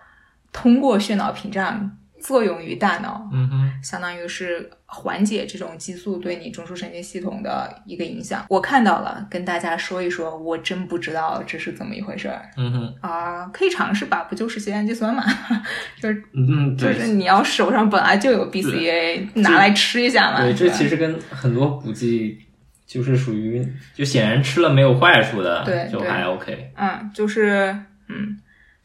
[0.52, 8.44] 通过血脑屏障作用于大脑，嗯哼，相当于是缓解这种激素对你中枢神经系统的一个影响。
[8.48, 15.24] 我看到了，跟大家说一说，我真不知道这是怎么一回事儿嗯哼，啊、可以尝试吧，不就是些氨基酸嘛，
[16.00, 16.92] 就是嗯，对。
[16.94, 20.42] 就是你要手上本来就有 BCA，拿来吃一下嘛。
[20.42, 22.38] 对，这其实跟很多补剂
[22.86, 26.72] 就是属于，就显然吃了没有坏处的，对对就还 OK。
[26.76, 27.74] 嗯，就是
[28.08, 28.36] 嗯，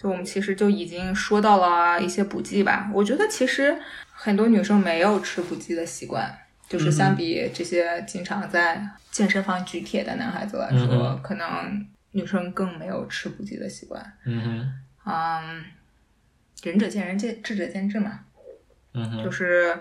[0.06, 2.88] 就我们其实就已经说到了一些补剂吧。
[2.94, 3.76] 我觉得其实
[4.12, 6.32] 很多女生没有吃补剂的习惯，
[6.70, 14.14] 就是相比这些经常在健身房举铁的男孩子来说，嗯可能女生更没有吃补剂的习惯。
[14.26, 14.72] 嗯
[15.04, 15.66] 哼，嗯，
[16.62, 18.20] 仁者见仁，见智者见智嘛。
[18.94, 19.76] 嗯哼，就是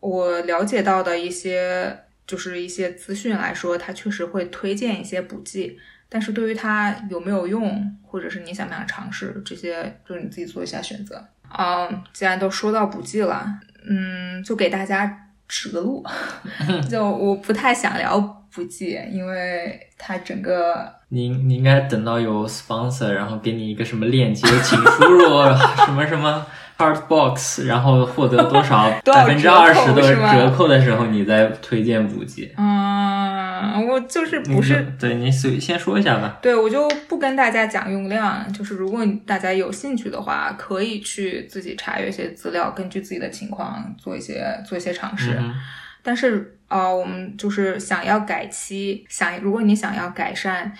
[0.00, 5.78] 我了解到的一些，就是一些资讯来说，它确实会推荐一些补剂，
[6.14, 11.20] 但是对于它有没有用，或者是你想不想尝试，这些就是你自己做一下选择。
[11.58, 13.44] 嗯，既然都说到补剂了，
[13.88, 16.04] 嗯，就给大家指个路。
[16.88, 18.20] 就我不太想聊
[18.54, 25.24] 补剂，因为它整个 你你应该等到有 sponsor，然后给你一个什么链接，请输入
[25.84, 26.46] 什么什么
[26.76, 32.52] Heartbox，然后获得 多少百分之二十的折扣的时候，你再推荐补剂。
[32.56, 36.38] 嗯，我就是不是你对你随先说一下吧。
[36.42, 45.36] 对，我就不跟大家讲用量，就是如果大家有兴趣的话，可以去自己查阅一些资料，根据自己的情况做一些做一些尝试。
[45.38, 45.54] 嗯
[46.06, 50.70] 但是呃，我们就是想要改期，想如果你想要改善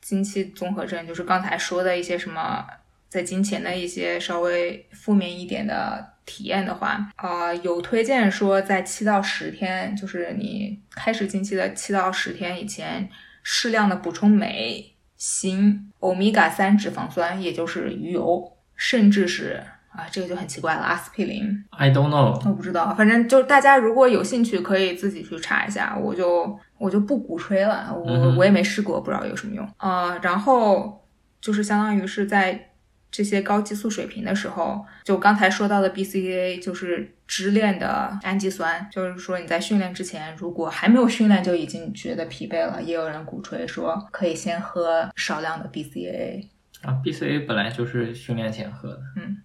[0.00, 2.64] 经期综合症，就是刚才说的一些什么
[3.12, 13.06] 在金钱的一些稍微负面一点的体验的话，呃，有推荐说在七到十天，就是你开始经期的七到十天以前，
[13.42, 21.42] 适量的补充镁、锌、欧米伽三脂肪酸，也就是鱼油，甚至是啊，这个就很奇怪了，阿司匹林。
[21.68, 22.40] I don't know。
[22.48, 31.06] 我不知道，反正就大家如果有兴趣，可以自己去查一下，我就我就不鼓吹了，我、嗯我也没试过，不知道有什么用啊、呃然后
[31.42, 32.70] 就是相当于是在
[33.12, 46.48] 这些高激素水平的时候，就刚才说到的 BCAA 就是支链的氨基酸，就是说你在训练之前，如果还没有训练就已经觉得疲惫了，也有人鼓吹说可以先喝少量的 BCAA。
[46.82, 49.00] 啊，BCA 本来就是训练前喝的。
[49.16, 49.36] 嗯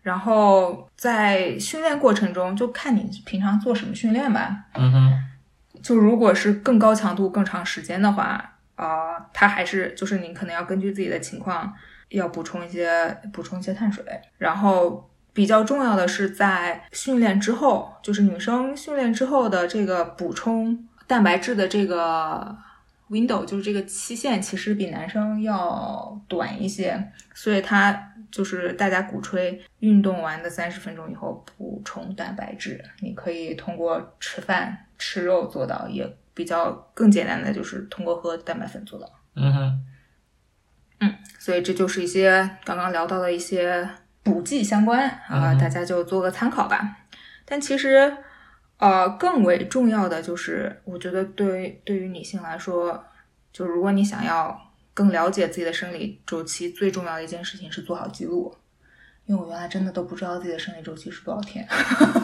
[0.00, 4.64] 然后在训练过程中，就看你平常做什么训练吧。
[4.74, 5.12] 嗯哼，
[5.82, 11.74] 就如果是更高强度、更长时间的话，啊、它还是就是你可能要根据自己的情况，
[12.08, 14.04] 要补充一些补充一些碳水。
[14.36, 22.56] 然后比较重要的是在训练之后，就是女生训练之后的这个补充蛋白质的这个
[23.08, 39.08] window，就是这个期限，其实比男生要短一些，所以它就是大家鼓吹运动完的三十分钟以后补充蛋白质，你可以通过吃饭吃肉做到，也比较更简单的就是通过喝蛋白粉做到。
[39.34, 39.80] 嗯哼，
[41.38, 43.88] 所以这就是一些刚刚聊到的一些
[44.22, 46.96] 补剂相关啊、大家就做个参考吧。
[47.44, 48.16] 但其实，
[48.78, 53.04] 呃，更为重要的就是，我觉得对对于女性来说，
[53.52, 54.60] 就如果你想要
[54.92, 58.54] 更了解自己的生理周期，最重要的一件事情是做好记录。
[59.26, 61.66] 因为我原来真的都不知道自己的生理周期是多少天，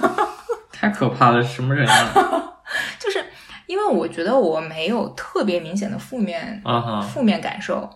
[0.73, 2.55] 太可怕了，什么人啊？
[2.99, 3.23] 就是
[3.67, 7.91] 因为我觉得我没有特别明显的负面啊哈，负面感受，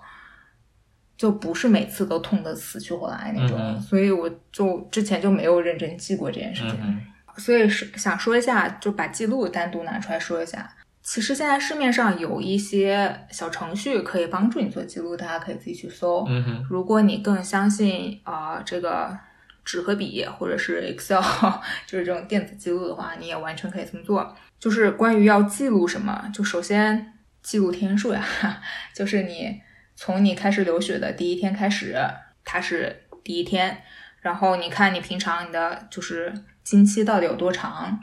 [1.19, 6.79] 就不是每次都痛得死去活来那种，嗯所以我就之前就没有认真记过这件事情。
[6.83, 6.99] 嗯
[7.37, 10.69] 所以是想说一下，就把记录单独拿出来说一下。
[11.03, 16.27] 其实现在市面上有一些小程序可以帮助你做记录，大家可以自己去搜。
[16.69, 19.16] 如果你更相信啊、这个
[19.64, 21.23] 纸和笔或者是 Excel
[21.87, 24.37] 就是这种电子记录的话，你也完全可以这么做。
[24.59, 28.21] 就是关于要记录什么，就首先记录天数呀，
[28.93, 29.61] 就是你
[30.01, 31.96] 从你开始流血的第一天开始，
[32.44, 33.82] 它是第一天，
[34.20, 36.32] 然后你看你平常你的就是
[36.62, 37.99] 经期到底有多长，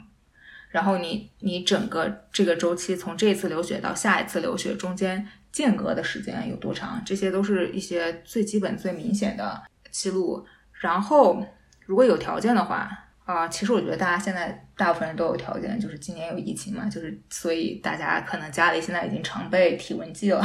[0.68, 10.46] 然后你你整个这个周期从这次流血到下一次流血中间间隔的时间有多长，这些都是一些最基本最明显的记录。
[10.72, 11.42] 然后
[11.86, 12.90] 如果有条件的话，
[13.24, 20.44] 啊、其实我觉得大家现在大部分人都有条件，就是今年有疫情嘛，就是所以大家可能家里现在已经常备体温计了。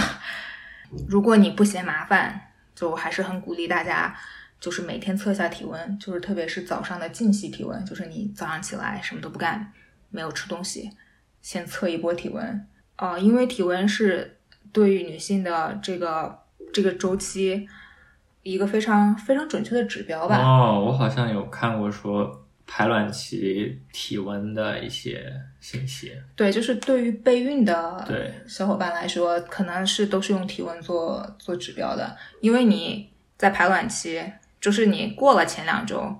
[1.07, 4.15] 如果你不嫌麻烦，就还是很鼓励大家，
[4.59, 9.71] 就是每天测一下体温，就是特别是早上的静息体温，就是你早上起来什么都不干，
[10.09, 10.89] 没有吃东西，
[11.41, 12.67] 先测一波体温。
[12.95, 14.37] 啊、因为体温是
[14.71, 16.37] 对于女性的这个
[16.71, 17.67] 这个周期
[18.43, 20.37] 一个非常非常准确的指标吧。
[20.37, 22.40] 哦，我好像有看过说
[22.73, 26.13] 排卵期体温的一些信息。
[26.37, 34.23] 对，就是对于备孕的对小伙伴来说，可能是都是用体温做做指标的，因为你在排卵期，
[34.61, 36.15] 就是你过了前两周，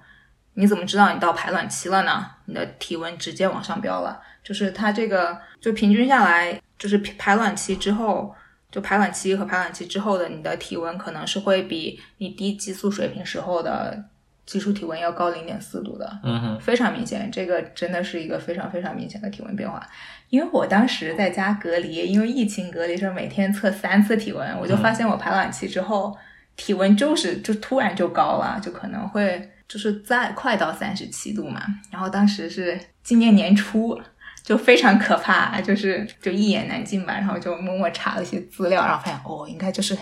[0.56, 2.30] 你怎么知道你到排卵期了呢？
[2.43, 8.36] 你的体温直接往上飙了，就是它这个就平均下来，就是排卵期之后，
[8.70, 14.04] 就排卵期和排卵期之后的你的体温可能是会比你低激素水平时候的
[14.52, 16.20] 基础体温要高零点四度的。
[16.24, 19.82] 嗯哼，非常明显，这个真的是一个非常非常明显的体温变化。
[20.28, 26.18] 因为我当时在家隔离，因为疫情隔离是每天测三次体温，我就发现我排卵期之后，
[26.58, 31.62] 体温就是就突然就高了，就可能会就是再快到三十七度嘛。
[31.89, 33.97] 然后当时是今年年初，
[34.43, 37.14] 就非常可怕，就是就一言难尽吧。
[37.14, 39.97] 然后就默默查了一些资料，然后发现哦，应该就是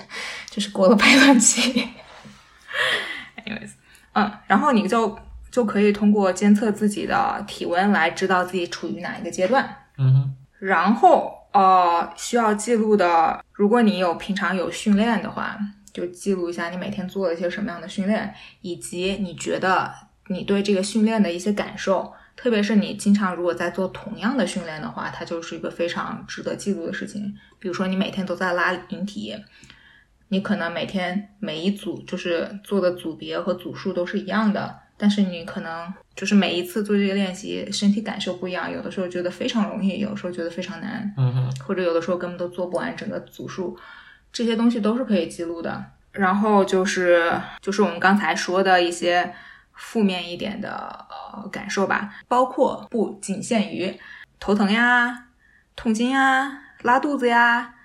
[0.50, 1.88] 就是过了排卵期。
[3.46, 3.72] Anyways，
[4.14, 5.18] 嗯，然后你就
[5.52, 9.76] 就可以通过监测自己的体温来知道自己处于哪一个阶段。
[9.98, 15.58] 嗯哼，然后呃，需要记录的，如果你有平常有训练的话，
[15.92, 19.92] 就记录一下你每天做了一些什么样的训练，以及你觉得
[20.28, 22.14] 你对这个训练的一些感受。
[22.36, 27.36] 特别是你经常如果在做同样的训练的话，它就是一个非常值得记录的事情。
[27.60, 29.36] 比如说你每天都在拉引体，
[30.30, 43.78] 你可能每天每一组就是做的组别和组数都是一样的，但是你可能就是每一次做这个练习，身体感受不一样，有的时候觉得非常容易，有的时候觉得非常难，嗯哼，或者有的时候根本都做不完整个组数，
[44.32, 45.84] 这些东西都是可以记录的。
[46.12, 49.32] 然后就是就是我们刚才说的一些
[49.74, 50.72] 负面一点的
[51.10, 53.96] 呃感受吧，包括不仅限于
[54.40, 55.28] 头疼呀、
[55.76, 56.52] 痛经呀、
[56.82, 57.76] 拉肚子呀、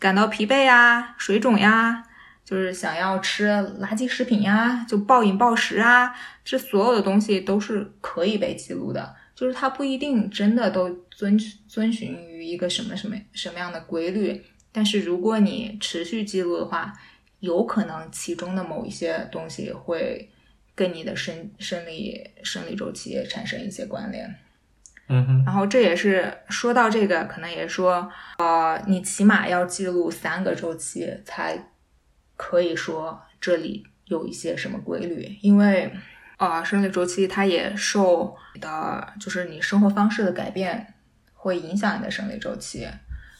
[0.00, 2.02] 感到疲惫呀、水肿呀，
[2.44, 3.46] 就是想要吃
[3.80, 9.14] 垃圾食品呀，就暴饮暴食啊，这所有的东西都是可以被记录的。
[9.34, 14.42] 就是它不一定真的都遵遵循于一个什么什么什么样的规律，
[14.72, 16.92] 但是如果你持续记录的话，
[17.40, 20.30] 有可能其中的某一些东西会
[20.74, 24.34] 跟你的生生理生理周期产生一些关联。
[25.26, 28.08] 哼，然后这也是说到这个，可能也说，
[28.38, 31.72] 呃，你起码要记录三个周期，才
[32.36, 35.92] 可以说这里有一些什么规律，因为，
[36.38, 40.94] 呃，生理周期它也受的就是你生活方式的改变
[41.34, 42.86] 会影响你的生理周期，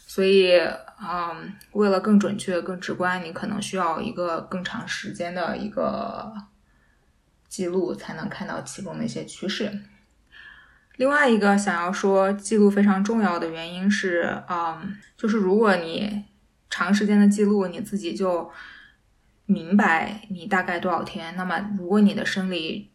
[0.05, 0.57] 所以，
[1.01, 6.33] 嗯，为了更准确、更直观，你可能需要一个更长时间的一个
[7.47, 9.71] 记录，才能看到其中的一些趋势。
[11.01, 16.25] 另外一个想要说记录非常重要的原因是，嗯，就是如果你
[16.69, 18.51] 长时间的记录，你自己就
[19.47, 21.35] 明白你大概多少天。
[21.35, 22.91] 那么，如果你的生理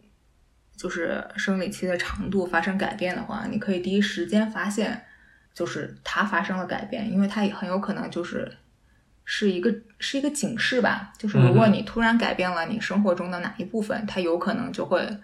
[0.77, 5.05] 就是生理期的长度发生改变的话，你可以第一时间发现，
[5.53, 8.57] 就是它发生了改变，因为它也很有可能就是
[9.25, 11.13] 是一个是一个警示吧。
[11.19, 15.19] 就是如果你突然改变了你生活中的哪一部分，它有可能就会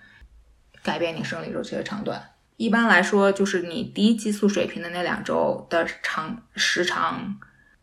[0.83, 2.21] 改变你生理周期的长短。
[2.57, 7.37] 一般来说，就是你低激素水平的那两周的长时长，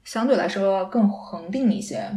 [0.03, 2.11] 相对来说更恒定一些。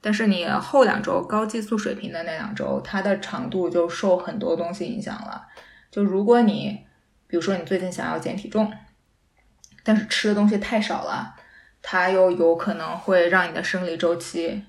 [0.00, 5.46] 但是你后两周高激素水平的那两周，它的长度就受很多东西影响了。
[5.90, 6.86] 就如果你，
[7.26, 8.72] 比如说你最近想要减体重，
[9.84, 11.36] 但是吃的东西太少了，
[11.82, 14.64] 它又有可能会让你的生理周期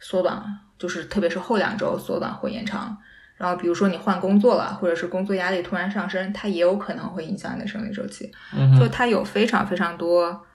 [0.00, 0.44] 缩短，
[0.76, 2.98] 就是特别是后两周缩短或延长。
[3.42, 8.30] 然后比如说你换工作了，或者是工作压力突然上升，它也有可能会影响你的生理周期。
[8.78, 10.46] 就它有非常非常多，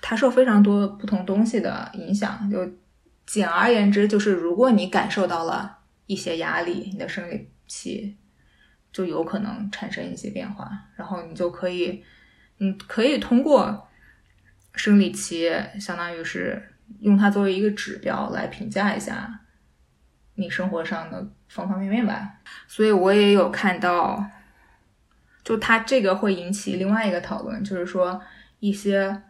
[0.00, 2.50] 它受非常多不同东西的影响。
[2.50, 2.66] 就
[3.26, 8.16] 简而言之，就是如果你感受到了一些压力，你的生理期
[8.90, 12.02] 就有可能产生一些变化，然后你就可以，
[12.56, 13.86] 你可以通过
[14.74, 19.40] 生理期，相当于是用它作为一个指标来评价一下
[20.40, 22.40] 你生活上的方方面面吧。
[22.66, 24.24] 所以我也有看到。
[25.42, 28.20] 就它这个会引起另外一个讨论，就是说
[28.60, 29.22] 一些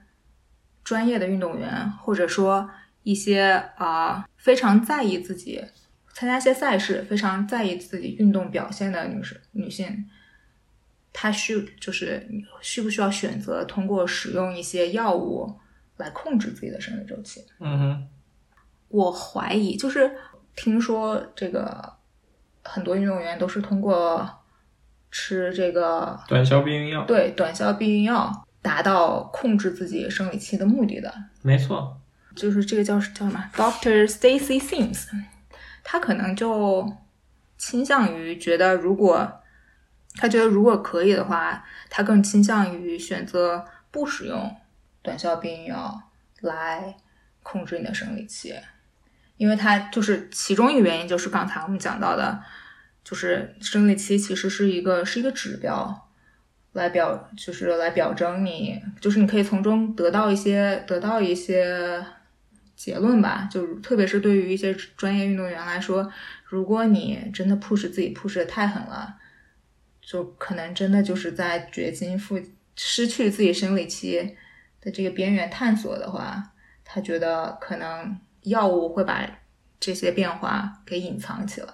[0.83, 2.69] 专业的运动员，或者说
[3.05, 5.65] 一些啊、呃非常在意自己
[6.13, 10.05] 参加一些赛事，非常在意自己运动表现的女士女性，
[11.13, 12.29] 她需就是
[12.61, 15.59] 需不需要选择通过使用一些药物
[15.97, 17.47] 来控制自己的生理周期？
[17.61, 18.09] 嗯哼，
[18.89, 20.11] 我怀疑，就是
[20.57, 21.95] 听说这个
[22.63, 24.29] 很多运动员都是通过
[25.11, 31.99] 吃这个短效避孕药，对短效避孕药达到控制自己生理期的目的的，没错，
[32.37, 35.09] 就是这个叫叫什么？Doctor Stacy Sims，
[35.83, 36.93] 他可能就
[37.57, 39.41] 倾向于觉得，如果
[40.17, 44.55] 他觉得如果可以的话，他更倾向于选择不使用
[45.03, 46.03] 短效避孕药
[46.41, 46.97] 来
[47.43, 48.55] 控制你的生理期，
[49.41, 52.39] 因为它就是其中一个原因，就是刚才我们讲到的，
[53.03, 56.11] 就是生理期其实是一个是一个指标，
[56.75, 62.05] 来表就是来表征你，就是你可以从中得到一些得到一些
[62.77, 66.13] 结论吧，就特别是对于一些专业运动员来说，
[66.45, 69.17] 如果你真的 push 自己 push 的太狠了。
[70.03, 72.41] 就可能真的就是在绝经复
[72.75, 74.37] 失去自己生理期
[74.81, 76.51] 的这个边缘探索的话，
[76.83, 79.29] 他觉得可能药物会把
[79.79, 81.69] 这些变化给隐藏起来。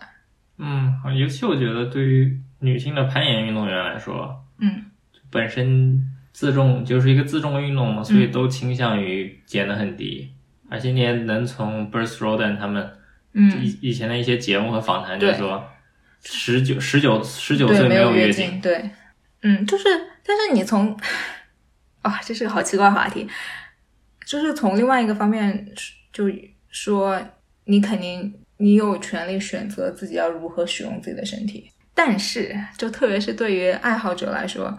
[0.59, 4.85] 嗯，尤其我觉得对于女性的攀岩运动员来说，嗯，
[5.31, 6.03] 本身
[6.33, 10.33] 自重就是一个自重运动嘛，所以都倾向于减的很低，
[10.69, 12.91] 而且你也能从 b u r s Roden 他们
[13.33, 13.65] 嗯。
[13.65, 15.65] 以以前的一些节目和访谈就说。
[16.29, 18.91] 十九十九十九岁没有月经，对，
[19.43, 19.85] 嗯，就是，
[20.25, 20.99] 但是你从
[22.03, 23.29] 啊，这是个好奇怪话题，
[24.25, 25.69] 就是从另外一个方面，
[26.13, 26.29] 就
[26.79, 27.19] 说
[27.65, 34.79] 你肯定你有权利选择自己要如何使用自己的身体，但是就特别是对于爱好者来说，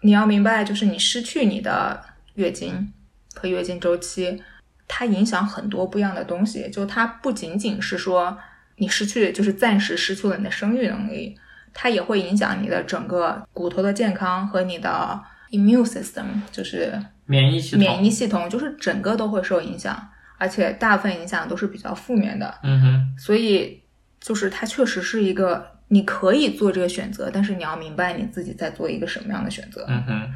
[0.00, 2.02] 你要明白，就是你失去你的
[2.36, 2.90] 月经
[3.34, 4.42] 和月经周期，
[4.88, 8.38] 它影响很多不一样的东西，就它不仅仅是说。
[8.78, 11.34] 你失去就是暂时失去了你的生育能力，
[11.72, 15.18] 它也会影响你的整个骨头的健康和你的
[15.50, 16.92] immune system，就是
[17.24, 17.78] 免疫系统。
[17.78, 20.06] 免疫系统就是整个都会受影响，
[20.38, 22.54] 而且大部分影响都是比较负面的。
[22.62, 23.14] 嗯哼。
[23.18, 23.82] 所以
[24.20, 29.84] 就是它确实是一个你可以做这个选择，但是你要明白你自己在做一个什么样的选择。
[29.88, 30.34] 嗯哼。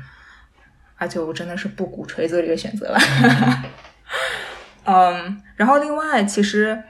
[0.96, 2.98] 而且我真的是不鼓吹做这个选择了。
[4.84, 6.82] 嗯， 然后另外其实。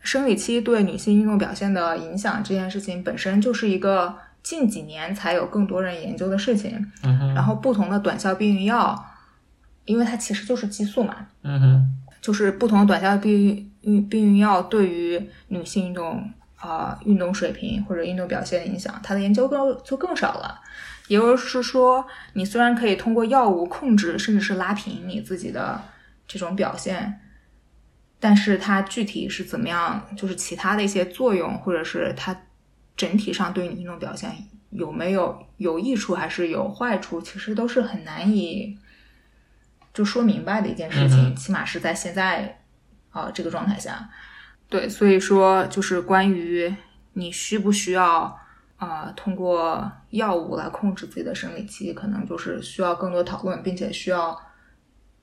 [0.00, 6.92] 生理期对女性运动表现的影响这件事情本身就是一个近几年才有更多人研究的事情。
[7.02, 9.04] 嗯哼然后不同的短效避孕药，
[9.84, 11.26] 因为它其实就是激素嘛。
[11.42, 11.94] 嗯哼。
[12.20, 20.60] 就是不同的短效避孕避孕药对于女性运动啊运动水平或者运动表现的影响，它的研究更就更少了。
[21.08, 25.82] 也就是说，你虽然可以通过药物控制甚至是拉平你自己的
[26.26, 27.20] 这种表现。
[28.20, 32.36] 但是它具体是怎么样，就是其他的一些作用，或者是它
[32.96, 34.28] 整体上对你运动表现
[34.70, 38.76] 有没有有益处还是有坏处，其实都是很难以
[39.98, 41.34] 就说明白的一件事情。
[41.34, 42.60] 起码是在现在
[43.10, 44.08] 啊这个状态下，
[44.68, 46.72] 对，所以说就是关于
[47.14, 48.38] 你需不需要
[48.76, 54.40] 啊通过药物来控制自己的生理期，可能就是需要更多讨论，并且需要。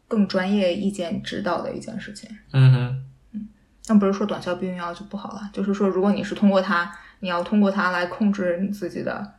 [0.08, 2.30] 更专业意见指导的一件事情。
[2.54, 3.48] 嗯哼，嗯，
[3.88, 9.34] 但不是说短效避孕药就不好了，就是说，如果你是通过它，你要通过它来控制你自己的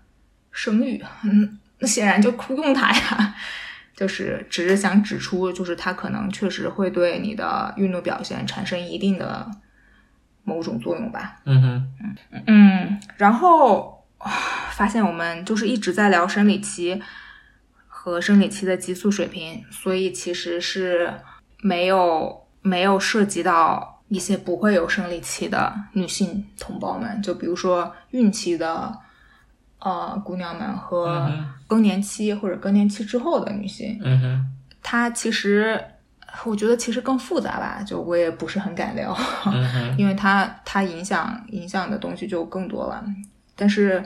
[0.51, 3.35] 生育，嗯，那显然就不用它呀。
[3.97, 9.51] 就是只是想指出，就是它可能确实会对你的运动表现产生一定的
[10.45, 11.41] 某种作用吧。
[11.47, 11.89] 嗯哼，
[12.31, 14.07] 嗯嗯，然后
[14.71, 17.03] 发现我们就是一直在聊生理期。
[17.89, 21.13] 和生理期的激素水平，所以其实是
[21.61, 28.97] 没有没有涉及到一些不会有生理期的女性同胞们，就比如说孕期的
[29.91, 31.31] 呃姑娘们和
[31.67, 33.99] 更年期或者更年期之后的女性。
[34.03, 34.47] 嗯哼，
[34.83, 35.81] 它其实
[36.45, 39.17] 我觉得其实更复杂吧，就我也不是很敢聊，
[39.97, 43.05] 因为它它影响影响的东西就更多了。
[43.55, 44.05] 但是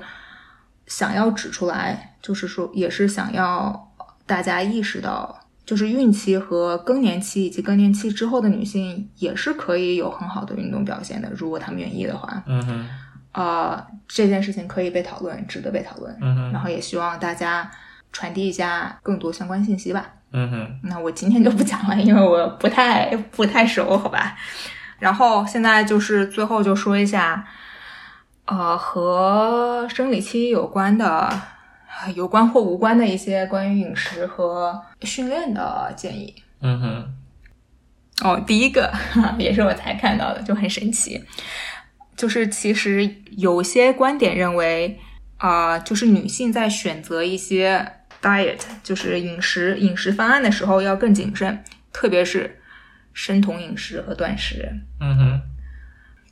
[0.86, 3.86] 想要指出来，就是说也是想要。
[4.26, 12.40] 大家意识到，就是孕期和更年期以及更年期之后的女性也是可以有很好的运动表现的，如果她们愿意的话。
[12.46, 12.88] 嗯哼。
[13.32, 16.16] 呃，这件事情可以被讨论，值得被讨论。
[16.20, 16.52] 嗯哼。
[16.52, 17.70] 然后也希望大家
[18.12, 20.06] 传递一下更多相关信息吧。
[20.32, 20.80] 嗯哼。
[20.82, 24.36] 那我今天就不讲了，因为我不太不太熟，好吧。
[24.98, 27.46] 然后现在就是最后就说一下，
[28.46, 31.30] 呃，和生理期有关的。
[32.14, 36.34] 有关或无关的一些关于饮食和训练的建议。
[36.60, 37.14] 嗯哼。
[38.22, 38.90] 哦，第一个
[39.36, 41.22] 也是我才看到的，就很神奇。
[42.20, 43.08] 就是其实
[43.38, 45.00] 有些观点认为，
[45.38, 51.64] 啊，就是女性在选择一些 diet，就是饮食饮食方案的时候要更谨慎，
[51.94, 52.60] 特别是
[53.14, 54.70] 生酮饮食和断食。
[55.00, 55.42] 嗯哼。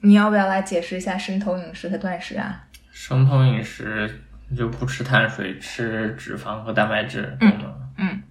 [0.02, 2.66] 你要不要来解释一下生酮饮食和断食啊？
[2.92, 4.24] 生酮饮食。
[4.56, 7.36] 就不吃碳水，吃脂肪和蛋白质。
[7.42, 7.52] 嗯
[7.98, 8.22] 嗯。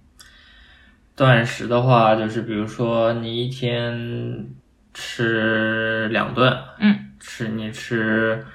[1.14, 4.46] 断食的话，就是比如说你一天
[4.92, 6.52] 吃两顿。
[6.80, 7.07] 嗯。
[7.18, 8.46] 吃你吃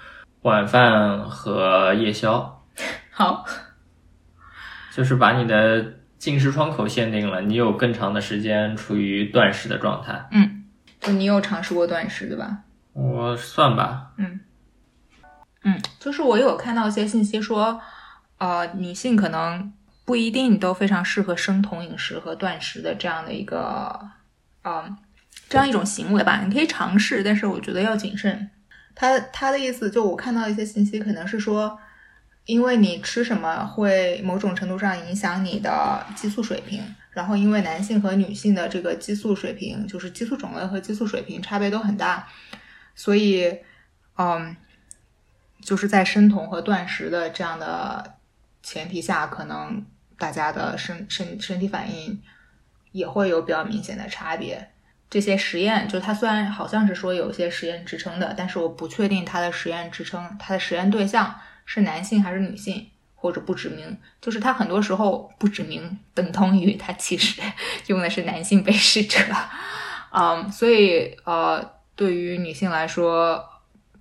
[0.42, 2.64] 晚饭和夜宵。
[3.12, 3.46] 好，
[4.92, 10.28] 就是把你的进食窗口限定了，你有更长的时间处于断食的状态。
[10.32, 10.66] 嗯，
[11.00, 12.60] 就你有尝试过断食对吧？
[12.94, 14.40] 我算吧，嗯，
[15.64, 17.82] 嗯，就是我有看到一些信息说，
[18.38, 19.74] 呃，女性可能
[20.06, 24.10] 不一定都非常适合生酮饮食和断食的这样的一个，
[24.62, 24.86] 啊、
[25.54, 26.42] 这样一种行为吧。
[26.44, 28.50] 你可以尝试，但是我觉得要谨慎。
[28.96, 31.80] 他他的意思就我看到一些信息，可能是说，
[32.46, 36.82] 因为你吃什么会某种程度上影响你的激素水平，
[37.12, 42.28] 然后因为男性和女性的这个激素水平，就是激素种类和激素水平差别都很大，
[42.96, 43.60] 所以，
[44.18, 44.58] 嗯，
[45.62, 48.16] 就是在生酮和断食的这样的
[48.64, 49.86] 前提下，可能
[50.18, 52.20] 大家的身身身体反应
[52.92, 54.73] 也会有比较明显的差别。
[55.14, 61.36] 这些实验，就它虽然好像是说有一些实验支撑的，但是我不确定它的实验支撑，它的实验对象
[61.66, 63.96] 是男性还是女性，或者不指明。
[64.20, 67.40] 就是它很多时候不指明，等同于它其实
[67.86, 69.20] 用的是男性被试者。
[70.12, 71.64] 嗯，所以呃，
[71.96, 73.40] 对于女性来说，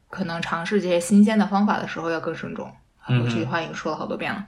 [0.08, 2.74] 可能尝试这些新鲜的方法的时候要更慎重。
[3.06, 4.46] 嗯我这句话已经说了好多遍了。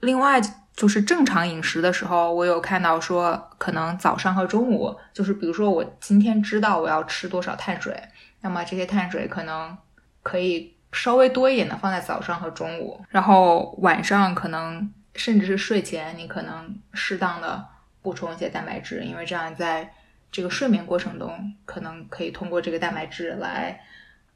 [0.00, 0.40] 另外
[0.74, 8.02] 就是正常饮食的时候，我有看到说，可能早上和中午，就是比如说我今天知道我要吃多少碳水，
[8.40, 9.76] 那么这些碳水可能
[10.22, 17.64] 可以稍微多一点的放在早上和中午，然后晚上可能甚至是睡前，你可能适当的
[18.00, 19.92] 补充一些蛋白质，因为这样在
[20.30, 23.78] 这个睡眠过程中，可能可以通过这个蛋白质来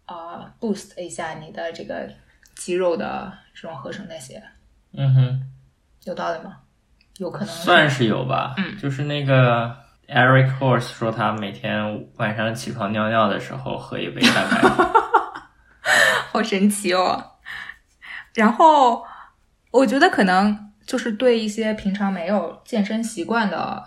[0.06, 2.08] 呃 boost 一下你的这个
[2.54, 4.42] 肌肉的这种合成代谢，
[4.92, 5.42] 嗯哼，
[6.06, 6.56] 有道理吗？
[7.18, 8.54] 有可能算是有吧。
[8.56, 9.76] 嗯，就是那个
[10.08, 14.68] Eric Horse 说他每天晚上起床尿尿的时候喝一杯蛋白质。
[16.32, 17.32] 好神奇哦。
[18.34, 19.04] 然后
[19.70, 23.82] 我觉得可能就是对一些平常没有健身习惯的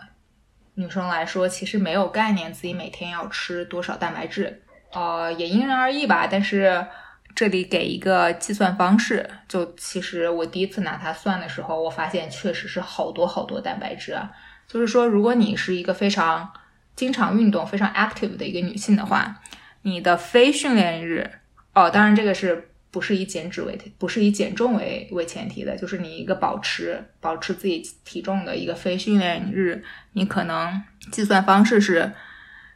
[0.73, 6.25] 女生来说，其实没有概念自己每天要吃多少蛋白质，呃，也因人而异吧。
[6.25, 6.87] 但是
[7.35, 14.29] 这里给一个计算方式，就其实我第一次拿它算的时候，我发现确实是好多好多蛋白质啊。
[14.67, 16.51] 就是说，如果你是一个非常
[16.95, 19.41] 经常运动、非常 active 的一个女性的话，
[19.83, 21.29] 你的非训练日
[21.73, 32.11] 哦，当然这个是不是以减脂为不是以减重为为前提的，就是你一个保持保持自己体重的一个非训练日，你可能计算方式是，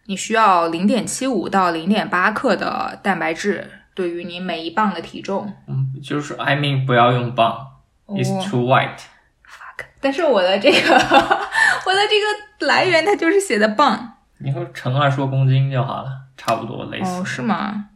[0.06, 5.52] 你需要零点七五到零点八克的蛋白质对于你每一磅的体重。
[5.68, 7.68] 嗯，就是 I mean 不要用磅、
[8.08, 8.98] i t 哦 s too white。
[9.46, 14.18] fuck，但是我的这个我的这个来源它就是写的磅。
[14.40, 17.22] 你说乘二十多公斤就好了，差不多类似。
[17.22, 17.90] 哦，是吗？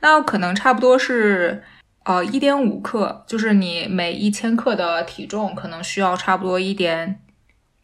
[0.00, 1.62] 那可能差不多是
[2.04, 7.20] 呃一点五克，就是你每一千克的体重可能需要差不多一点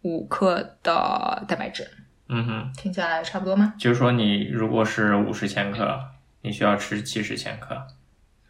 [0.02, 1.86] 五克的蛋白质，
[2.28, 3.74] 嗯哼，听起来差不多吗？
[3.78, 6.00] 就是说你如果是五十千克，
[6.42, 7.86] 你需要吃七十千克。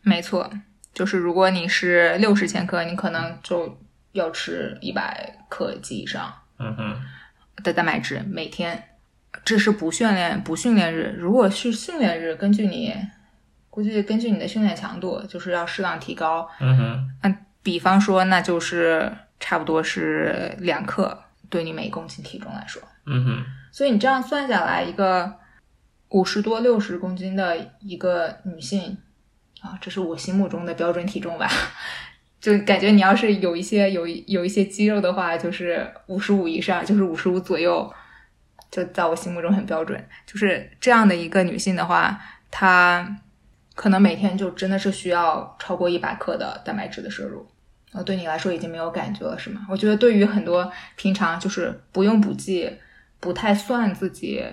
[0.03, 0.51] 没错，
[0.93, 3.78] 就是如果你是六十千克，你可能就
[4.12, 6.97] 要吃一百克及以上嗯哼，
[7.62, 8.84] 的蛋白质每天。
[9.45, 12.95] 这是不训练不训练日，如果是训练日，根据你
[13.68, 16.49] 估计根据你的训练强度，就是要适当提高。
[16.61, 22.82] 嗯哼，那比方说，那就是差不多是两克，对你每公斤体重来说。
[23.05, 25.32] 嗯哼，所以你这样算下来，一个
[26.11, 28.96] 五十多、六十公斤的一个女性
[29.61, 31.48] 啊，这是我心目中的标准体重吧。
[32.40, 37.92] 就感觉你要是有一些有有一些肌肉的话，就是五十五以上，就是五十五左右，
[38.70, 40.02] 就在我心目中很标准。
[40.24, 42.18] 就是这样的一个女性的话，
[42.50, 43.20] 她
[43.74, 47.44] 可能每天就真的是需要超过一百克的蛋白质的摄入。
[47.92, 49.66] 呃，对你来说已经没有感觉了，是吗？
[49.68, 52.70] 我觉得对于很多平常就是不用补剂、
[53.18, 54.44] 不太算自己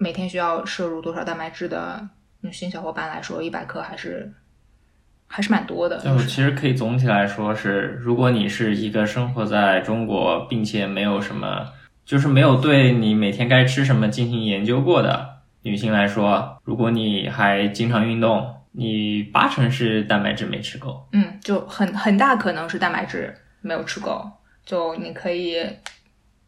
[0.00, 2.08] 每天需要摄入多少蛋白质的
[2.40, 4.32] 女性小伙伴来说，一百克还是
[5.26, 5.98] 还是蛮多的。
[5.98, 11.70] 就其实可以总体来说是，如果你是一个生活在中国，并且没有什么，
[12.06, 21.06] 就是没有对你每天该吃什么进行研究过的女性来说，如果你还经常运动，你八成是蛋白质没吃够。
[21.12, 24.26] 嗯，就很很大可能是蛋白质没有吃够，
[24.64, 25.58] 就你可以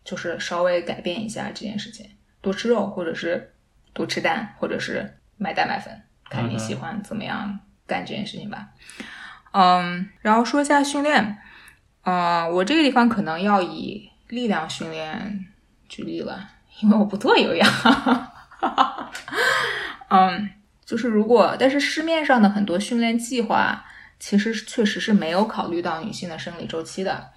[0.03, 2.07] 就是稍微改变一下这件事情，
[2.43, 3.55] 多吃肉，或者是
[3.95, 8.69] 多吃蛋，或者是买蛋白粉，看你喜欢怎么样干这件事情吧。
[9.53, 11.39] 嗯，然后说一下训练，
[12.03, 15.47] 呃，我这个地方可能要以力量训练
[15.89, 17.69] 举例了，因为我不做有氧。
[20.09, 20.51] 嗯，
[20.85, 23.85] 就是如果，但是市面上的很多训练计划，
[24.19, 27.31] 其实确实是没有考虑到女性的生理周期的。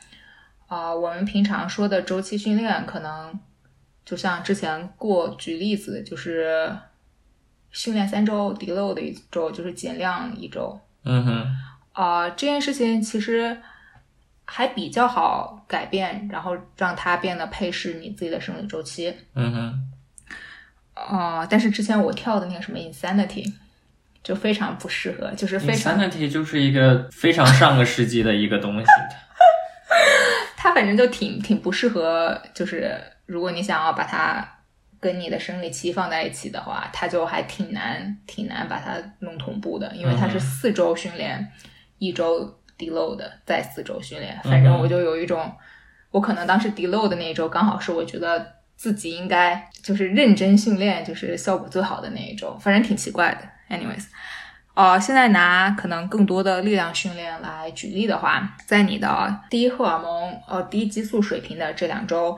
[0.68, 3.40] 啊、我们平常说的周期训练，可能
[4.06, 6.72] 就像之前过举例子，就是
[7.72, 10.80] 训练三周，deload 一周，就是减量一周。
[11.04, 11.48] 嗯哼，
[11.94, 13.58] 啊、这件事情其实
[14.46, 19.14] 还比较好改变，然后让它变得配适你自己的生理周期。
[19.34, 19.92] 嗯哼，
[20.94, 23.52] 啊、但是之前我跳的那个什么 Insanity
[24.24, 28.88] 就非常不适合，就是非常 Insanity 就是一个非常上个世纪的一个东西。
[30.56, 34.48] 它反正就挺挺不适合，就是如果你想要把它
[35.00, 41.52] 跟你的生理期放在一起的话，它就还挺难挺难把它弄同步的，因为它是四周训练，
[42.00, 44.40] 一周 deload，再四周训练。
[44.44, 45.52] 反正我就有一种，
[46.12, 53.76] 我可能当时 deload 的那一周刚好是我觉得自己应该就是认真训练，就是效果最好的那一周，反正挺奇怪的。
[53.76, 54.06] Anyways。
[54.74, 62.38] 哦，现在拿可能更多的力量训练来举例的话，在你的低荷尔蒙、呃低激素水平的这两周，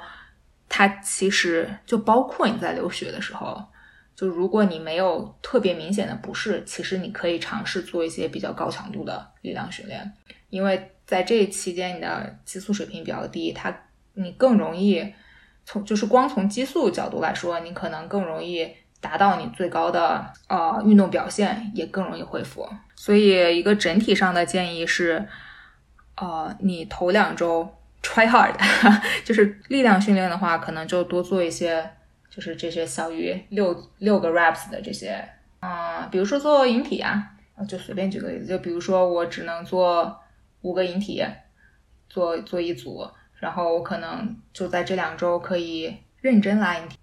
[0.70, 3.63] 它其实就包括你在留学的时候，
[4.15, 10.11] 就如果你没有特别明显的不适，其实你可以尝试做一些比较高强度的力量训练，
[10.49, 13.76] 因为在这期间你的激素水平比较低，它
[14.13, 15.13] 你更容易
[15.65, 18.68] 从就是光从激素角度来说，你可能更容易
[18.99, 22.68] 达到你最高的呃运动表现，也更容易恢复。
[22.95, 25.28] 所以一个整体上的建议是，
[26.15, 27.76] 呃，你头两周
[28.07, 28.55] try hard，
[29.25, 31.87] 就是力量训练的话，可能就多做一些，
[32.29, 35.21] 就是这些小于六六个 reps 的这些，
[35.59, 37.31] 啊、比如说做引体啊，
[37.67, 40.17] 就随便举个例子，就比如说我只能做
[40.61, 41.21] 五个引体，
[42.07, 43.05] 做做一组，
[43.39, 46.97] 然后我可能就在这两周可以认真拉引体。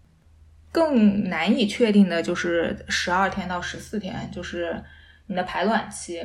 [0.73, 4.83] 更难以确定的就是十二天到十四天，就是
[5.27, 6.21] 你的排卵期。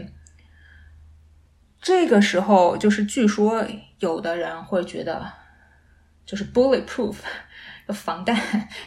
[1.81, 3.65] 这个时候，就是据说
[3.99, 5.31] 有的人会觉得，
[6.25, 7.15] 就是 bulletproof，
[7.93, 8.37] 防弹，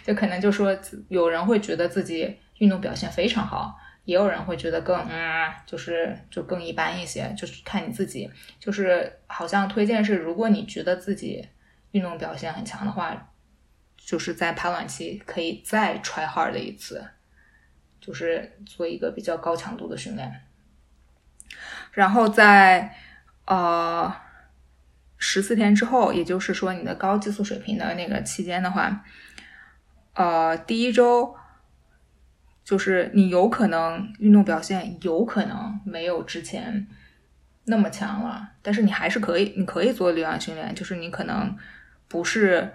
[0.05, 0.76] 就可能就说
[1.09, 8.30] 有人会觉得自己运动表现非常好，也有人会觉得更嗯，就是就更一般一些，就是看你自己。
[8.61, 11.49] 就是好像推荐是，如果你觉得自己
[11.93, 13.32] 运动表现很强的话，
[13.97, 17.05] 就是在排卵期可以再 try hard 一次，
[18.01, 20.30] 就是做一个比较高强度的训练。
[21.93, 22.95] 然后在
[23.45, 24.12] 呃
[25.16, 29.05] 十四天之后，也就是说你的高激素水平的那个期间的话，
[30.14, 31.36] 呃，第一周
[32.64, 36.88] 就是你有可能运动表现有可能没有之前
[37.64, 41.57] 那么强了，但是你还是可以，你可以做力量训练，就是你可能
[42.09, 42.72] 不是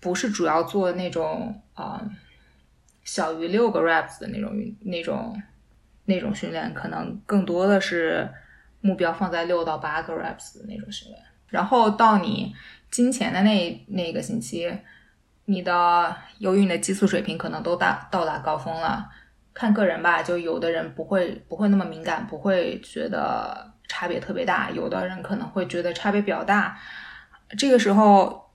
[0.00, 2.10] 不是主要做那种啊、呃
[3.04, 5.42] 小于六个 reps 的那种运那种
[6.08, 8.26] 那种训练，可能更多的是
[8.80, 11.22] 目标放在六到八个 reps 的那种训练。
[11.48, 12.54] 然后到你
[12.90, 14.72] 金钱的那那个星期，
[15.44, 19.10] 你的由于你的激素水平可能都达到达高峰了，
[19.52, 26.78] 看个人吧，就有的人不会不会那么敏感，不会觉得差别特别大，有的人可能会觉得差别比较大。
[27.58, 28.50] 这个时候，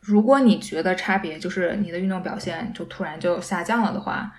[0.00, 4.32] 如果你觉得差别就是你的运动表现就突然就下降了的话，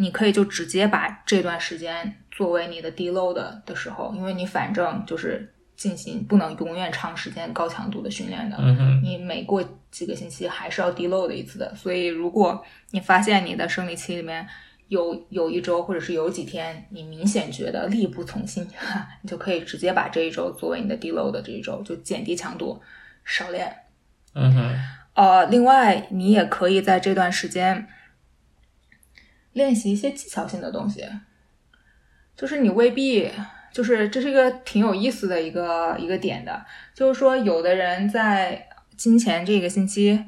[0.00, 3.34] 你可以就直接把这段时间作为你的低 load
[3.66, 11.74] 的时候，因为你反正就是进行不能永远长时间高强度的训练的，嗯哼，你每过几个星期还是要 deload 一次的。
[11.74, 14.46] 所以，如果你发现你的生理期里面
[14.86, 18.66] 有有一周或者是有几天你明显觉得力不从心，
[19.22, 22.80] 你就可以直接把这一周作为你的低 load 的这一周，就减低强度，
[23.24, 23.74] 少练。
[24.34, 24.74] 嗯哼，
[25.14, 27.88] 呃，另外你也可以在这段时间
[29.58, 31.04] 练习一些技巧性的东西，
[32.36, 33.28] 就是你未必
[33.72, 40.24] 就是这是一个挺有意思的一个一个点的，就是说有的人在金钱这个星期，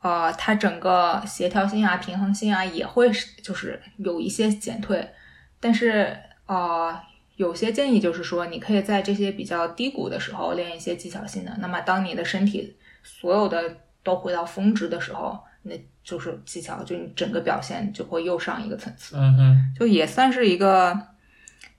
[0.00, 3.10] 呃，他整个协调性啊、平衡性啊也会
[3.42, 5.10] 就是有一些减退，
[5.58, 6.16] 但是
[6.46, 6.98] 呃，
[7.34, 15.38] 有些建议就是说，你可以在这些比较低谷的时候练一些技巧性的，那么当你的身体所有的都回到峰值的时候，
[15.68, 20.96] 那就是技巧，就你整个表现就会又上一个层次，嗯哼，就也算是一个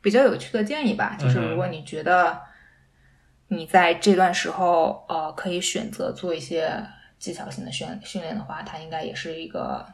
[0.01, 1.15] 比较有趣的建议吧。
[1.17, 2.41] 就是如果你觉得
[3.47, 6.85] 你在这段时候呃可以选择做一些
[7.17, 9.85] 技巧性的训训练的话，它应该也是一个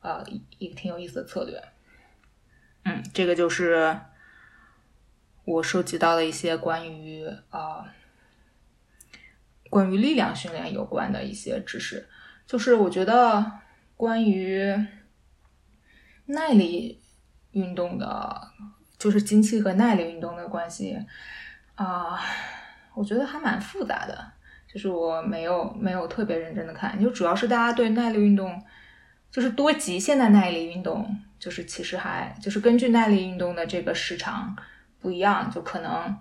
[0.00, 1.62] 呃一一个挺有意思的策略。
[2.84, 3.96] 嗯，这个就是
[5.44, 7.84] 我收集到的一些关于呃
[9.68, 12.08] 关于力量训练有关的一些知识。
[12.46, 13.52] 就是我觉得
[13.96, 14.74] 关于
[16.26, 17.00] 耐力
[17.52, 18.50] 运动的
[18.98, 20.98] 就是经期和耐力运动的关系
[21.74, 22.20] 啊、
[22.94, 24.32] 我觉得还蛮复杂的。
[24.72, 28.64] 就是我没有没有特别认真的看，就主要是大家对耐力运动，
[29.30, 34.56] 就是多极限的耐力运动，就是其实还就是根据耐力运动的这个时长
[34.98, 36.16] 不一样，就可能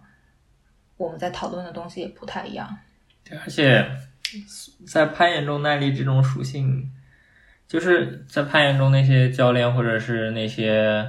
[0.98, 2.78] 我们在讨论的东西也不太一样。
[3.24, 3.90] 对，而且
[4.86, 6.92] 在攀岩中，耐力这种属性，
[7.68, 11.08] 就是在攀岩中那些教练或者是那些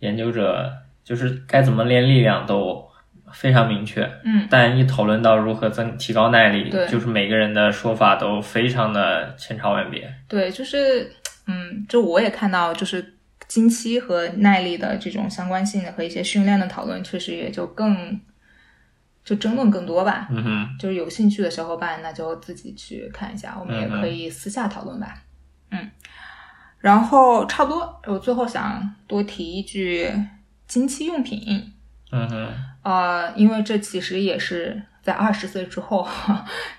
[0.00, 0.72] 研究者，
[1.04, 2.84] 就是该怎么练力量都
[3.32, 4.02] 非常明确。
[4.24, 10.12] 嗯，但一讨论到如何增提高耐力对，就是每个人的说法都非常的千差万别。
[10.28, 11.10] 对，就是
[11.46, 13.14] 嗯，就我也看到，就是
[13.48, 18.20] 经期和耐力的这种相关性的和一些训练的讨论，确实也就更
[19.24, 20.28] 就争论更多吧。
[20.30, 25.22] 嗯哼，就是有兴趣的小伙伴，那就自己去看一下，我们也可以私下讨论吧。
[25.70, 25.90] 嗯，
[26.78, 30.12] 然后差不多，我最后想多提一句
[30.66, 31.72] 经期用品，
[32.10, 36.06] 嗯哼，呃，因为这其实也是在二十岁之后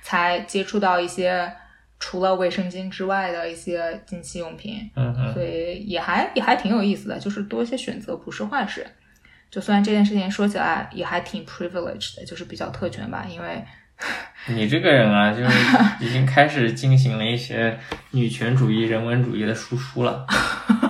[0.02, 1.52] 才接触到一些
[1.98, 8.86] 除了卫生巾之外的一些经期用品，嗯嗯，所以也还也还挺有意思的，就是多一些选择不是坏事。
[9.54, 13.64] 就虽然这件事情说起来也还挺 privileged 的，就是比较特权吧，因为
[14.50, 15.50] 你这个人啊，就是
[16.04, 17.78] 已经开始进行了一些
[18.10, 20.26] 女权主义、人文主义的输出了。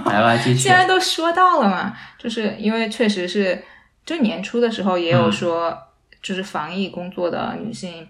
[0.06, 0.70] 来吧，继续既。
[0.72, 3.62] 然都说到了嘛，就是因为确实是，
[4.06, 5.78] 就年初的时候也有说，
[6.22, 8.08] 就是防疫工作的女性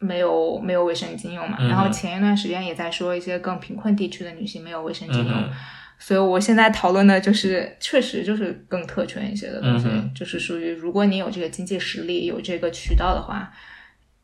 [0.00, 5.50] 没有没有卫生巾用嘛，嗯然后前一段时间也在说一些更贫困地区的女性没有卫生巾用，
[5.98, 13.52] 所以我现在讨论的就是确实就是更特权一些的东西，嗯就是属于如果你有这个经济实力，有这个渠道的话，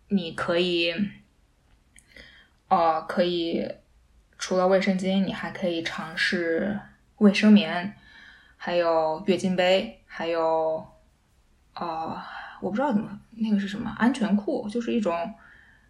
[0.08, 0.92] 你可以，
[2.68, 3.66] 呃，可以
[4.38, 6.78] 除了卫生巾，你还可以尝试
[7.18, 7.94] 卫生棉，
[8.56, 10.86] 还有月经杯，还有，
[11.74, 12.20] 呃，
[12.60, 15.32] 我不知道怎么那个是什么安全裤，就是一种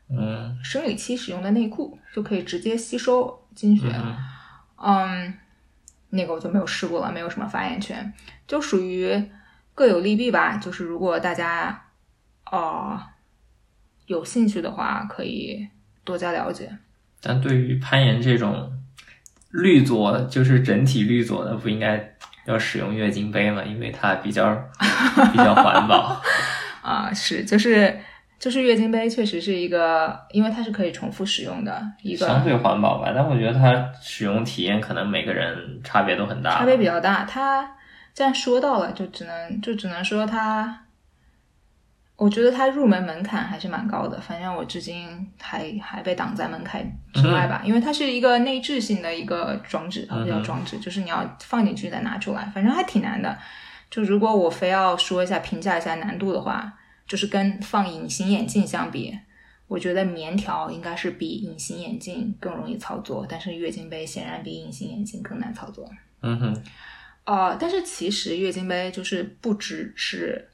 [0.09, 0.59] 嗯。
[0.63, 3.87] 生理期使用的内裤，就可以直接吸收经血。
[3.95, 4.17] 嗯
[4.83, 5.39] 嗯，
[6.11, 8.13] 那个我就没有试过了，没有什么发言权，
[8.47, 9.31] 就属于
[9.75, 10.57] 各有利弊吧。
[10.57, 11.87] 就是如果大家
[12.51, 13.01] 呃
[14.07, 15.69] 有兴趣的话，可以
[16.05, 16.71] 多加了解。
[17.23, 18.73] 但对于攀岩这种
[19.51, 23.63] 绿佐，就是整体绿佐的，不应该要使用月经杯吗？
[23.63, 24.55] 因为它比较
[25.33, 26.21] 比较环保。
[26.83, 28.01] 啊、是就是
[28.41, 36.59] 就是月经杯确实是一个，因为它是可以重复使用的一个相对环保吧，但我觉得它使用体验可能每个人差别都很大。
[36.59, 37.27] 差别比较大。
[37.27, 37.71] 它
[38.15, 40.85] 既然说到了，就只能就只能说它，
[42.17, 44.19] 我觉得它入门门槛还是蛮高的。
[44.19, 46.83] 反正我至今还还被挡在门槛
[47.13, 53.37] 之外吧， 因为它是一个内置性的一个装置，它不叫装置，就是你要放进去再拿出来，反正还挺难的。
[53.91, 56.73] 就如果我非要说一下评价一下难度的话，
[57.11, 59.19] 就是跟放隐形眼镜相比，
[59.67, 65.91] 我觉得棉条应该是比隐形眼镜更容易操作，但是月经杯显然比隐形眼镜更难操作。
[66.21, 66.63] 嗯哼，
[67.25, 70.51] 呃，但是其实月经杯就是不只是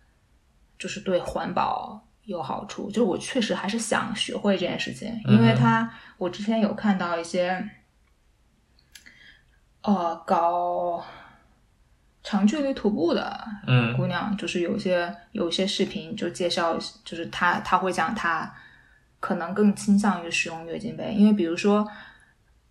[0.78, 7.68] 就是对环保有好处，就是我确实还是想学会这件事情，因为它我之前有看到一些
[9.82, 11.04] 呃搞
[12.28, 13.96] 长距离徒步的嗯。
[13.96, 18.52] 姑娘，就是有些有些视频就介绍，就是她她会讲她
[19.20, 21.88] 可能更倾向于使用月经杯，因为比如说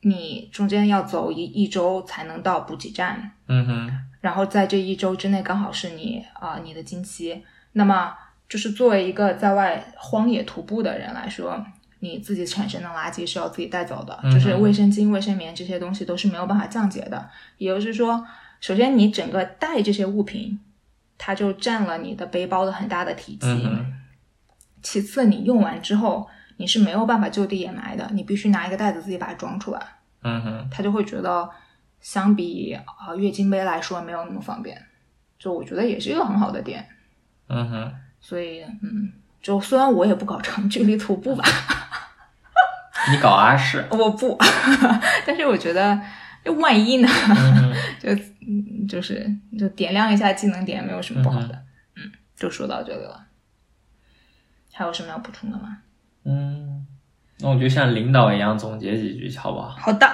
[0.01, 7.41] 你中间要走一一周才能到补给站，嗯哼，然后在这一周之内刚好是你啊、你的经期，
[7.71, 8.13] 那么
[8.49, 11.65] 就是作为一个在外荒野徒步的人来说，
[11.99, 17.29] 你自己产生的垃圾是要自己带走的，就是卫生巾、卫生棉这些东西都是没有办法降解的。
[17.57, 18.23] 也就是说，
[18.59, 20.59] 首先你整个带这些物品，
[21.17, 23.47] 它就占了你的背包的很大的体积。
[23.47, 23.93] 嗯，
[24.81, 26.27] 其次，你用完之后，
[26.57, 29.81] 你是没有办法就地掩埋的，你必须拿一个袋子自己把它装出来。
[30.23, 31.49] 嗯哼，他就会觉得
[32.01, 34.81] 相比啊、呃月经杯来说没有那么方便，
[35.37, 36.87] 就我觉得也是一个很好的点。
[37.47, 41.43] 嗯哼，所以嗯，就虽然我也不搞长距离徒步吧，
[43.11, 44.35] 你搞阿是， 我不，
[45.27, 46.01] 但是我觉得
[46.53, 48.09] 万一呢，嗯， 就
[48.47, 51.63] 嗯就是就点亮一下技能点，没有什么不好的。
[51.95, 53.25] 嗯，就说到这里了。
[54.73, 55.77] 还有什么要补充的吗？
[56.25, 56.85] 嗯，
[57.39, 59.69] 那我就像领导一样总结几句，好不好？
[59.69, 60.05] 好的，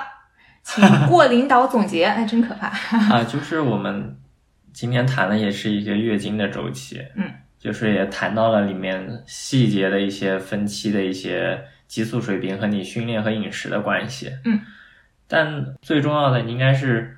[0.64, 2.68] 请过领导总结，哎真可怕。
[3.12, 4.18] 啊， 就是我们
[4.72, 14.62] 今天谈的也是一个月经的周期，嗯，就是也谈到了里面细节的一些分期的一些激素水平和你训练和饮食的关系，嗯，
[15.32, 17.18] 但最重要的应该是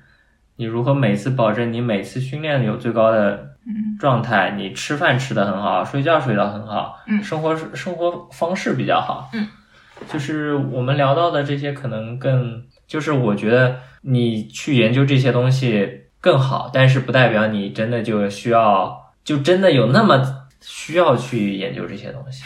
[0.54, 9.48] 你如何每次保证你每次训练有最高的嗯状态，你吃饭吃得很好，睡觉睡得很好，嗯生活生活方式比较好，嗯，
[10.12, 22.44] 就是我们聊到的这些，可能更就是我觉得你去研究这些东西更好，但是不代表你真的就需要，就真的有那么需要去研究这些东西。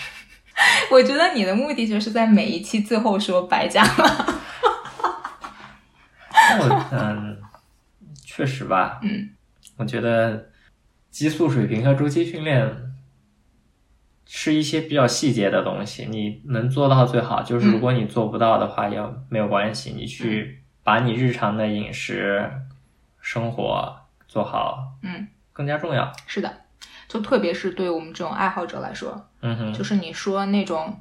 [0.90, 4.34] 我觉得你的目的就是在每一期最后说白讲了。
[6.60, 7.38] 我嗯，
[8.24, 9.30] 确实吧，嗯，
[9.76, 10.48] 我觉得
[11.10, 12.92] 激素水平和周期训练
[14.26, 17.42] 是一些比较细节的东西，你能做到最好。
[17.42, 22.50] 就是如果你做不到的话，也没有关系，你去把你日常的饮食、
[23.20, 26.12] 生活做好，嗯，更加重要。
[26.26, 26.62] 是的，
[27.08, 31.00] 就特别是对我们这种爱好者来说，嗯哼，就是你说那种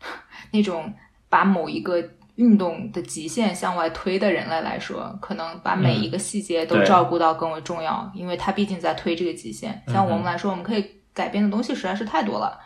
[0.52, 0.94] 那种
[1.28, 2.02] 把某一个
[2.36, 9.82] 运动的极限向外推的人类来说，可能把每一个细节都照顾到更为重要，因为他毕竟在推这个极限。
[9.86, 12.58] 像我们来说，我们可以改变的东西实在是太多了，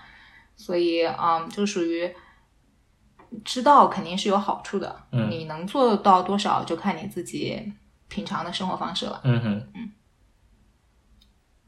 [0.54, 2.08] 所以嗯，就属于
[3.44, 7.72] 知道肯定是有好处的，嗯你能做到多少就看你自己
[8.08, 9.20] 平常的生活方式了。
[9.24, 9.68] 嗯哼，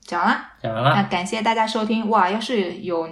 [0.03, 0.45] 讲完了。
[0.63, 2.31] 讲完了，那感谢大家收听哇！
[2.31, 3.09] 要是有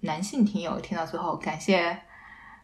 [0.00, 2.00] 男性听友听到最后，感谢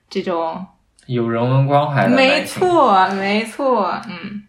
[0.09, 0.67] 这种，
[1.07, 4.43] 有人文关怀的，没，错，没错，嗯，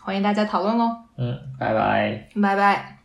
[0.00, 2.28] 欢迎大家讨论喽，嗯，拜拜。
[2.40, 3.01] 拜拜。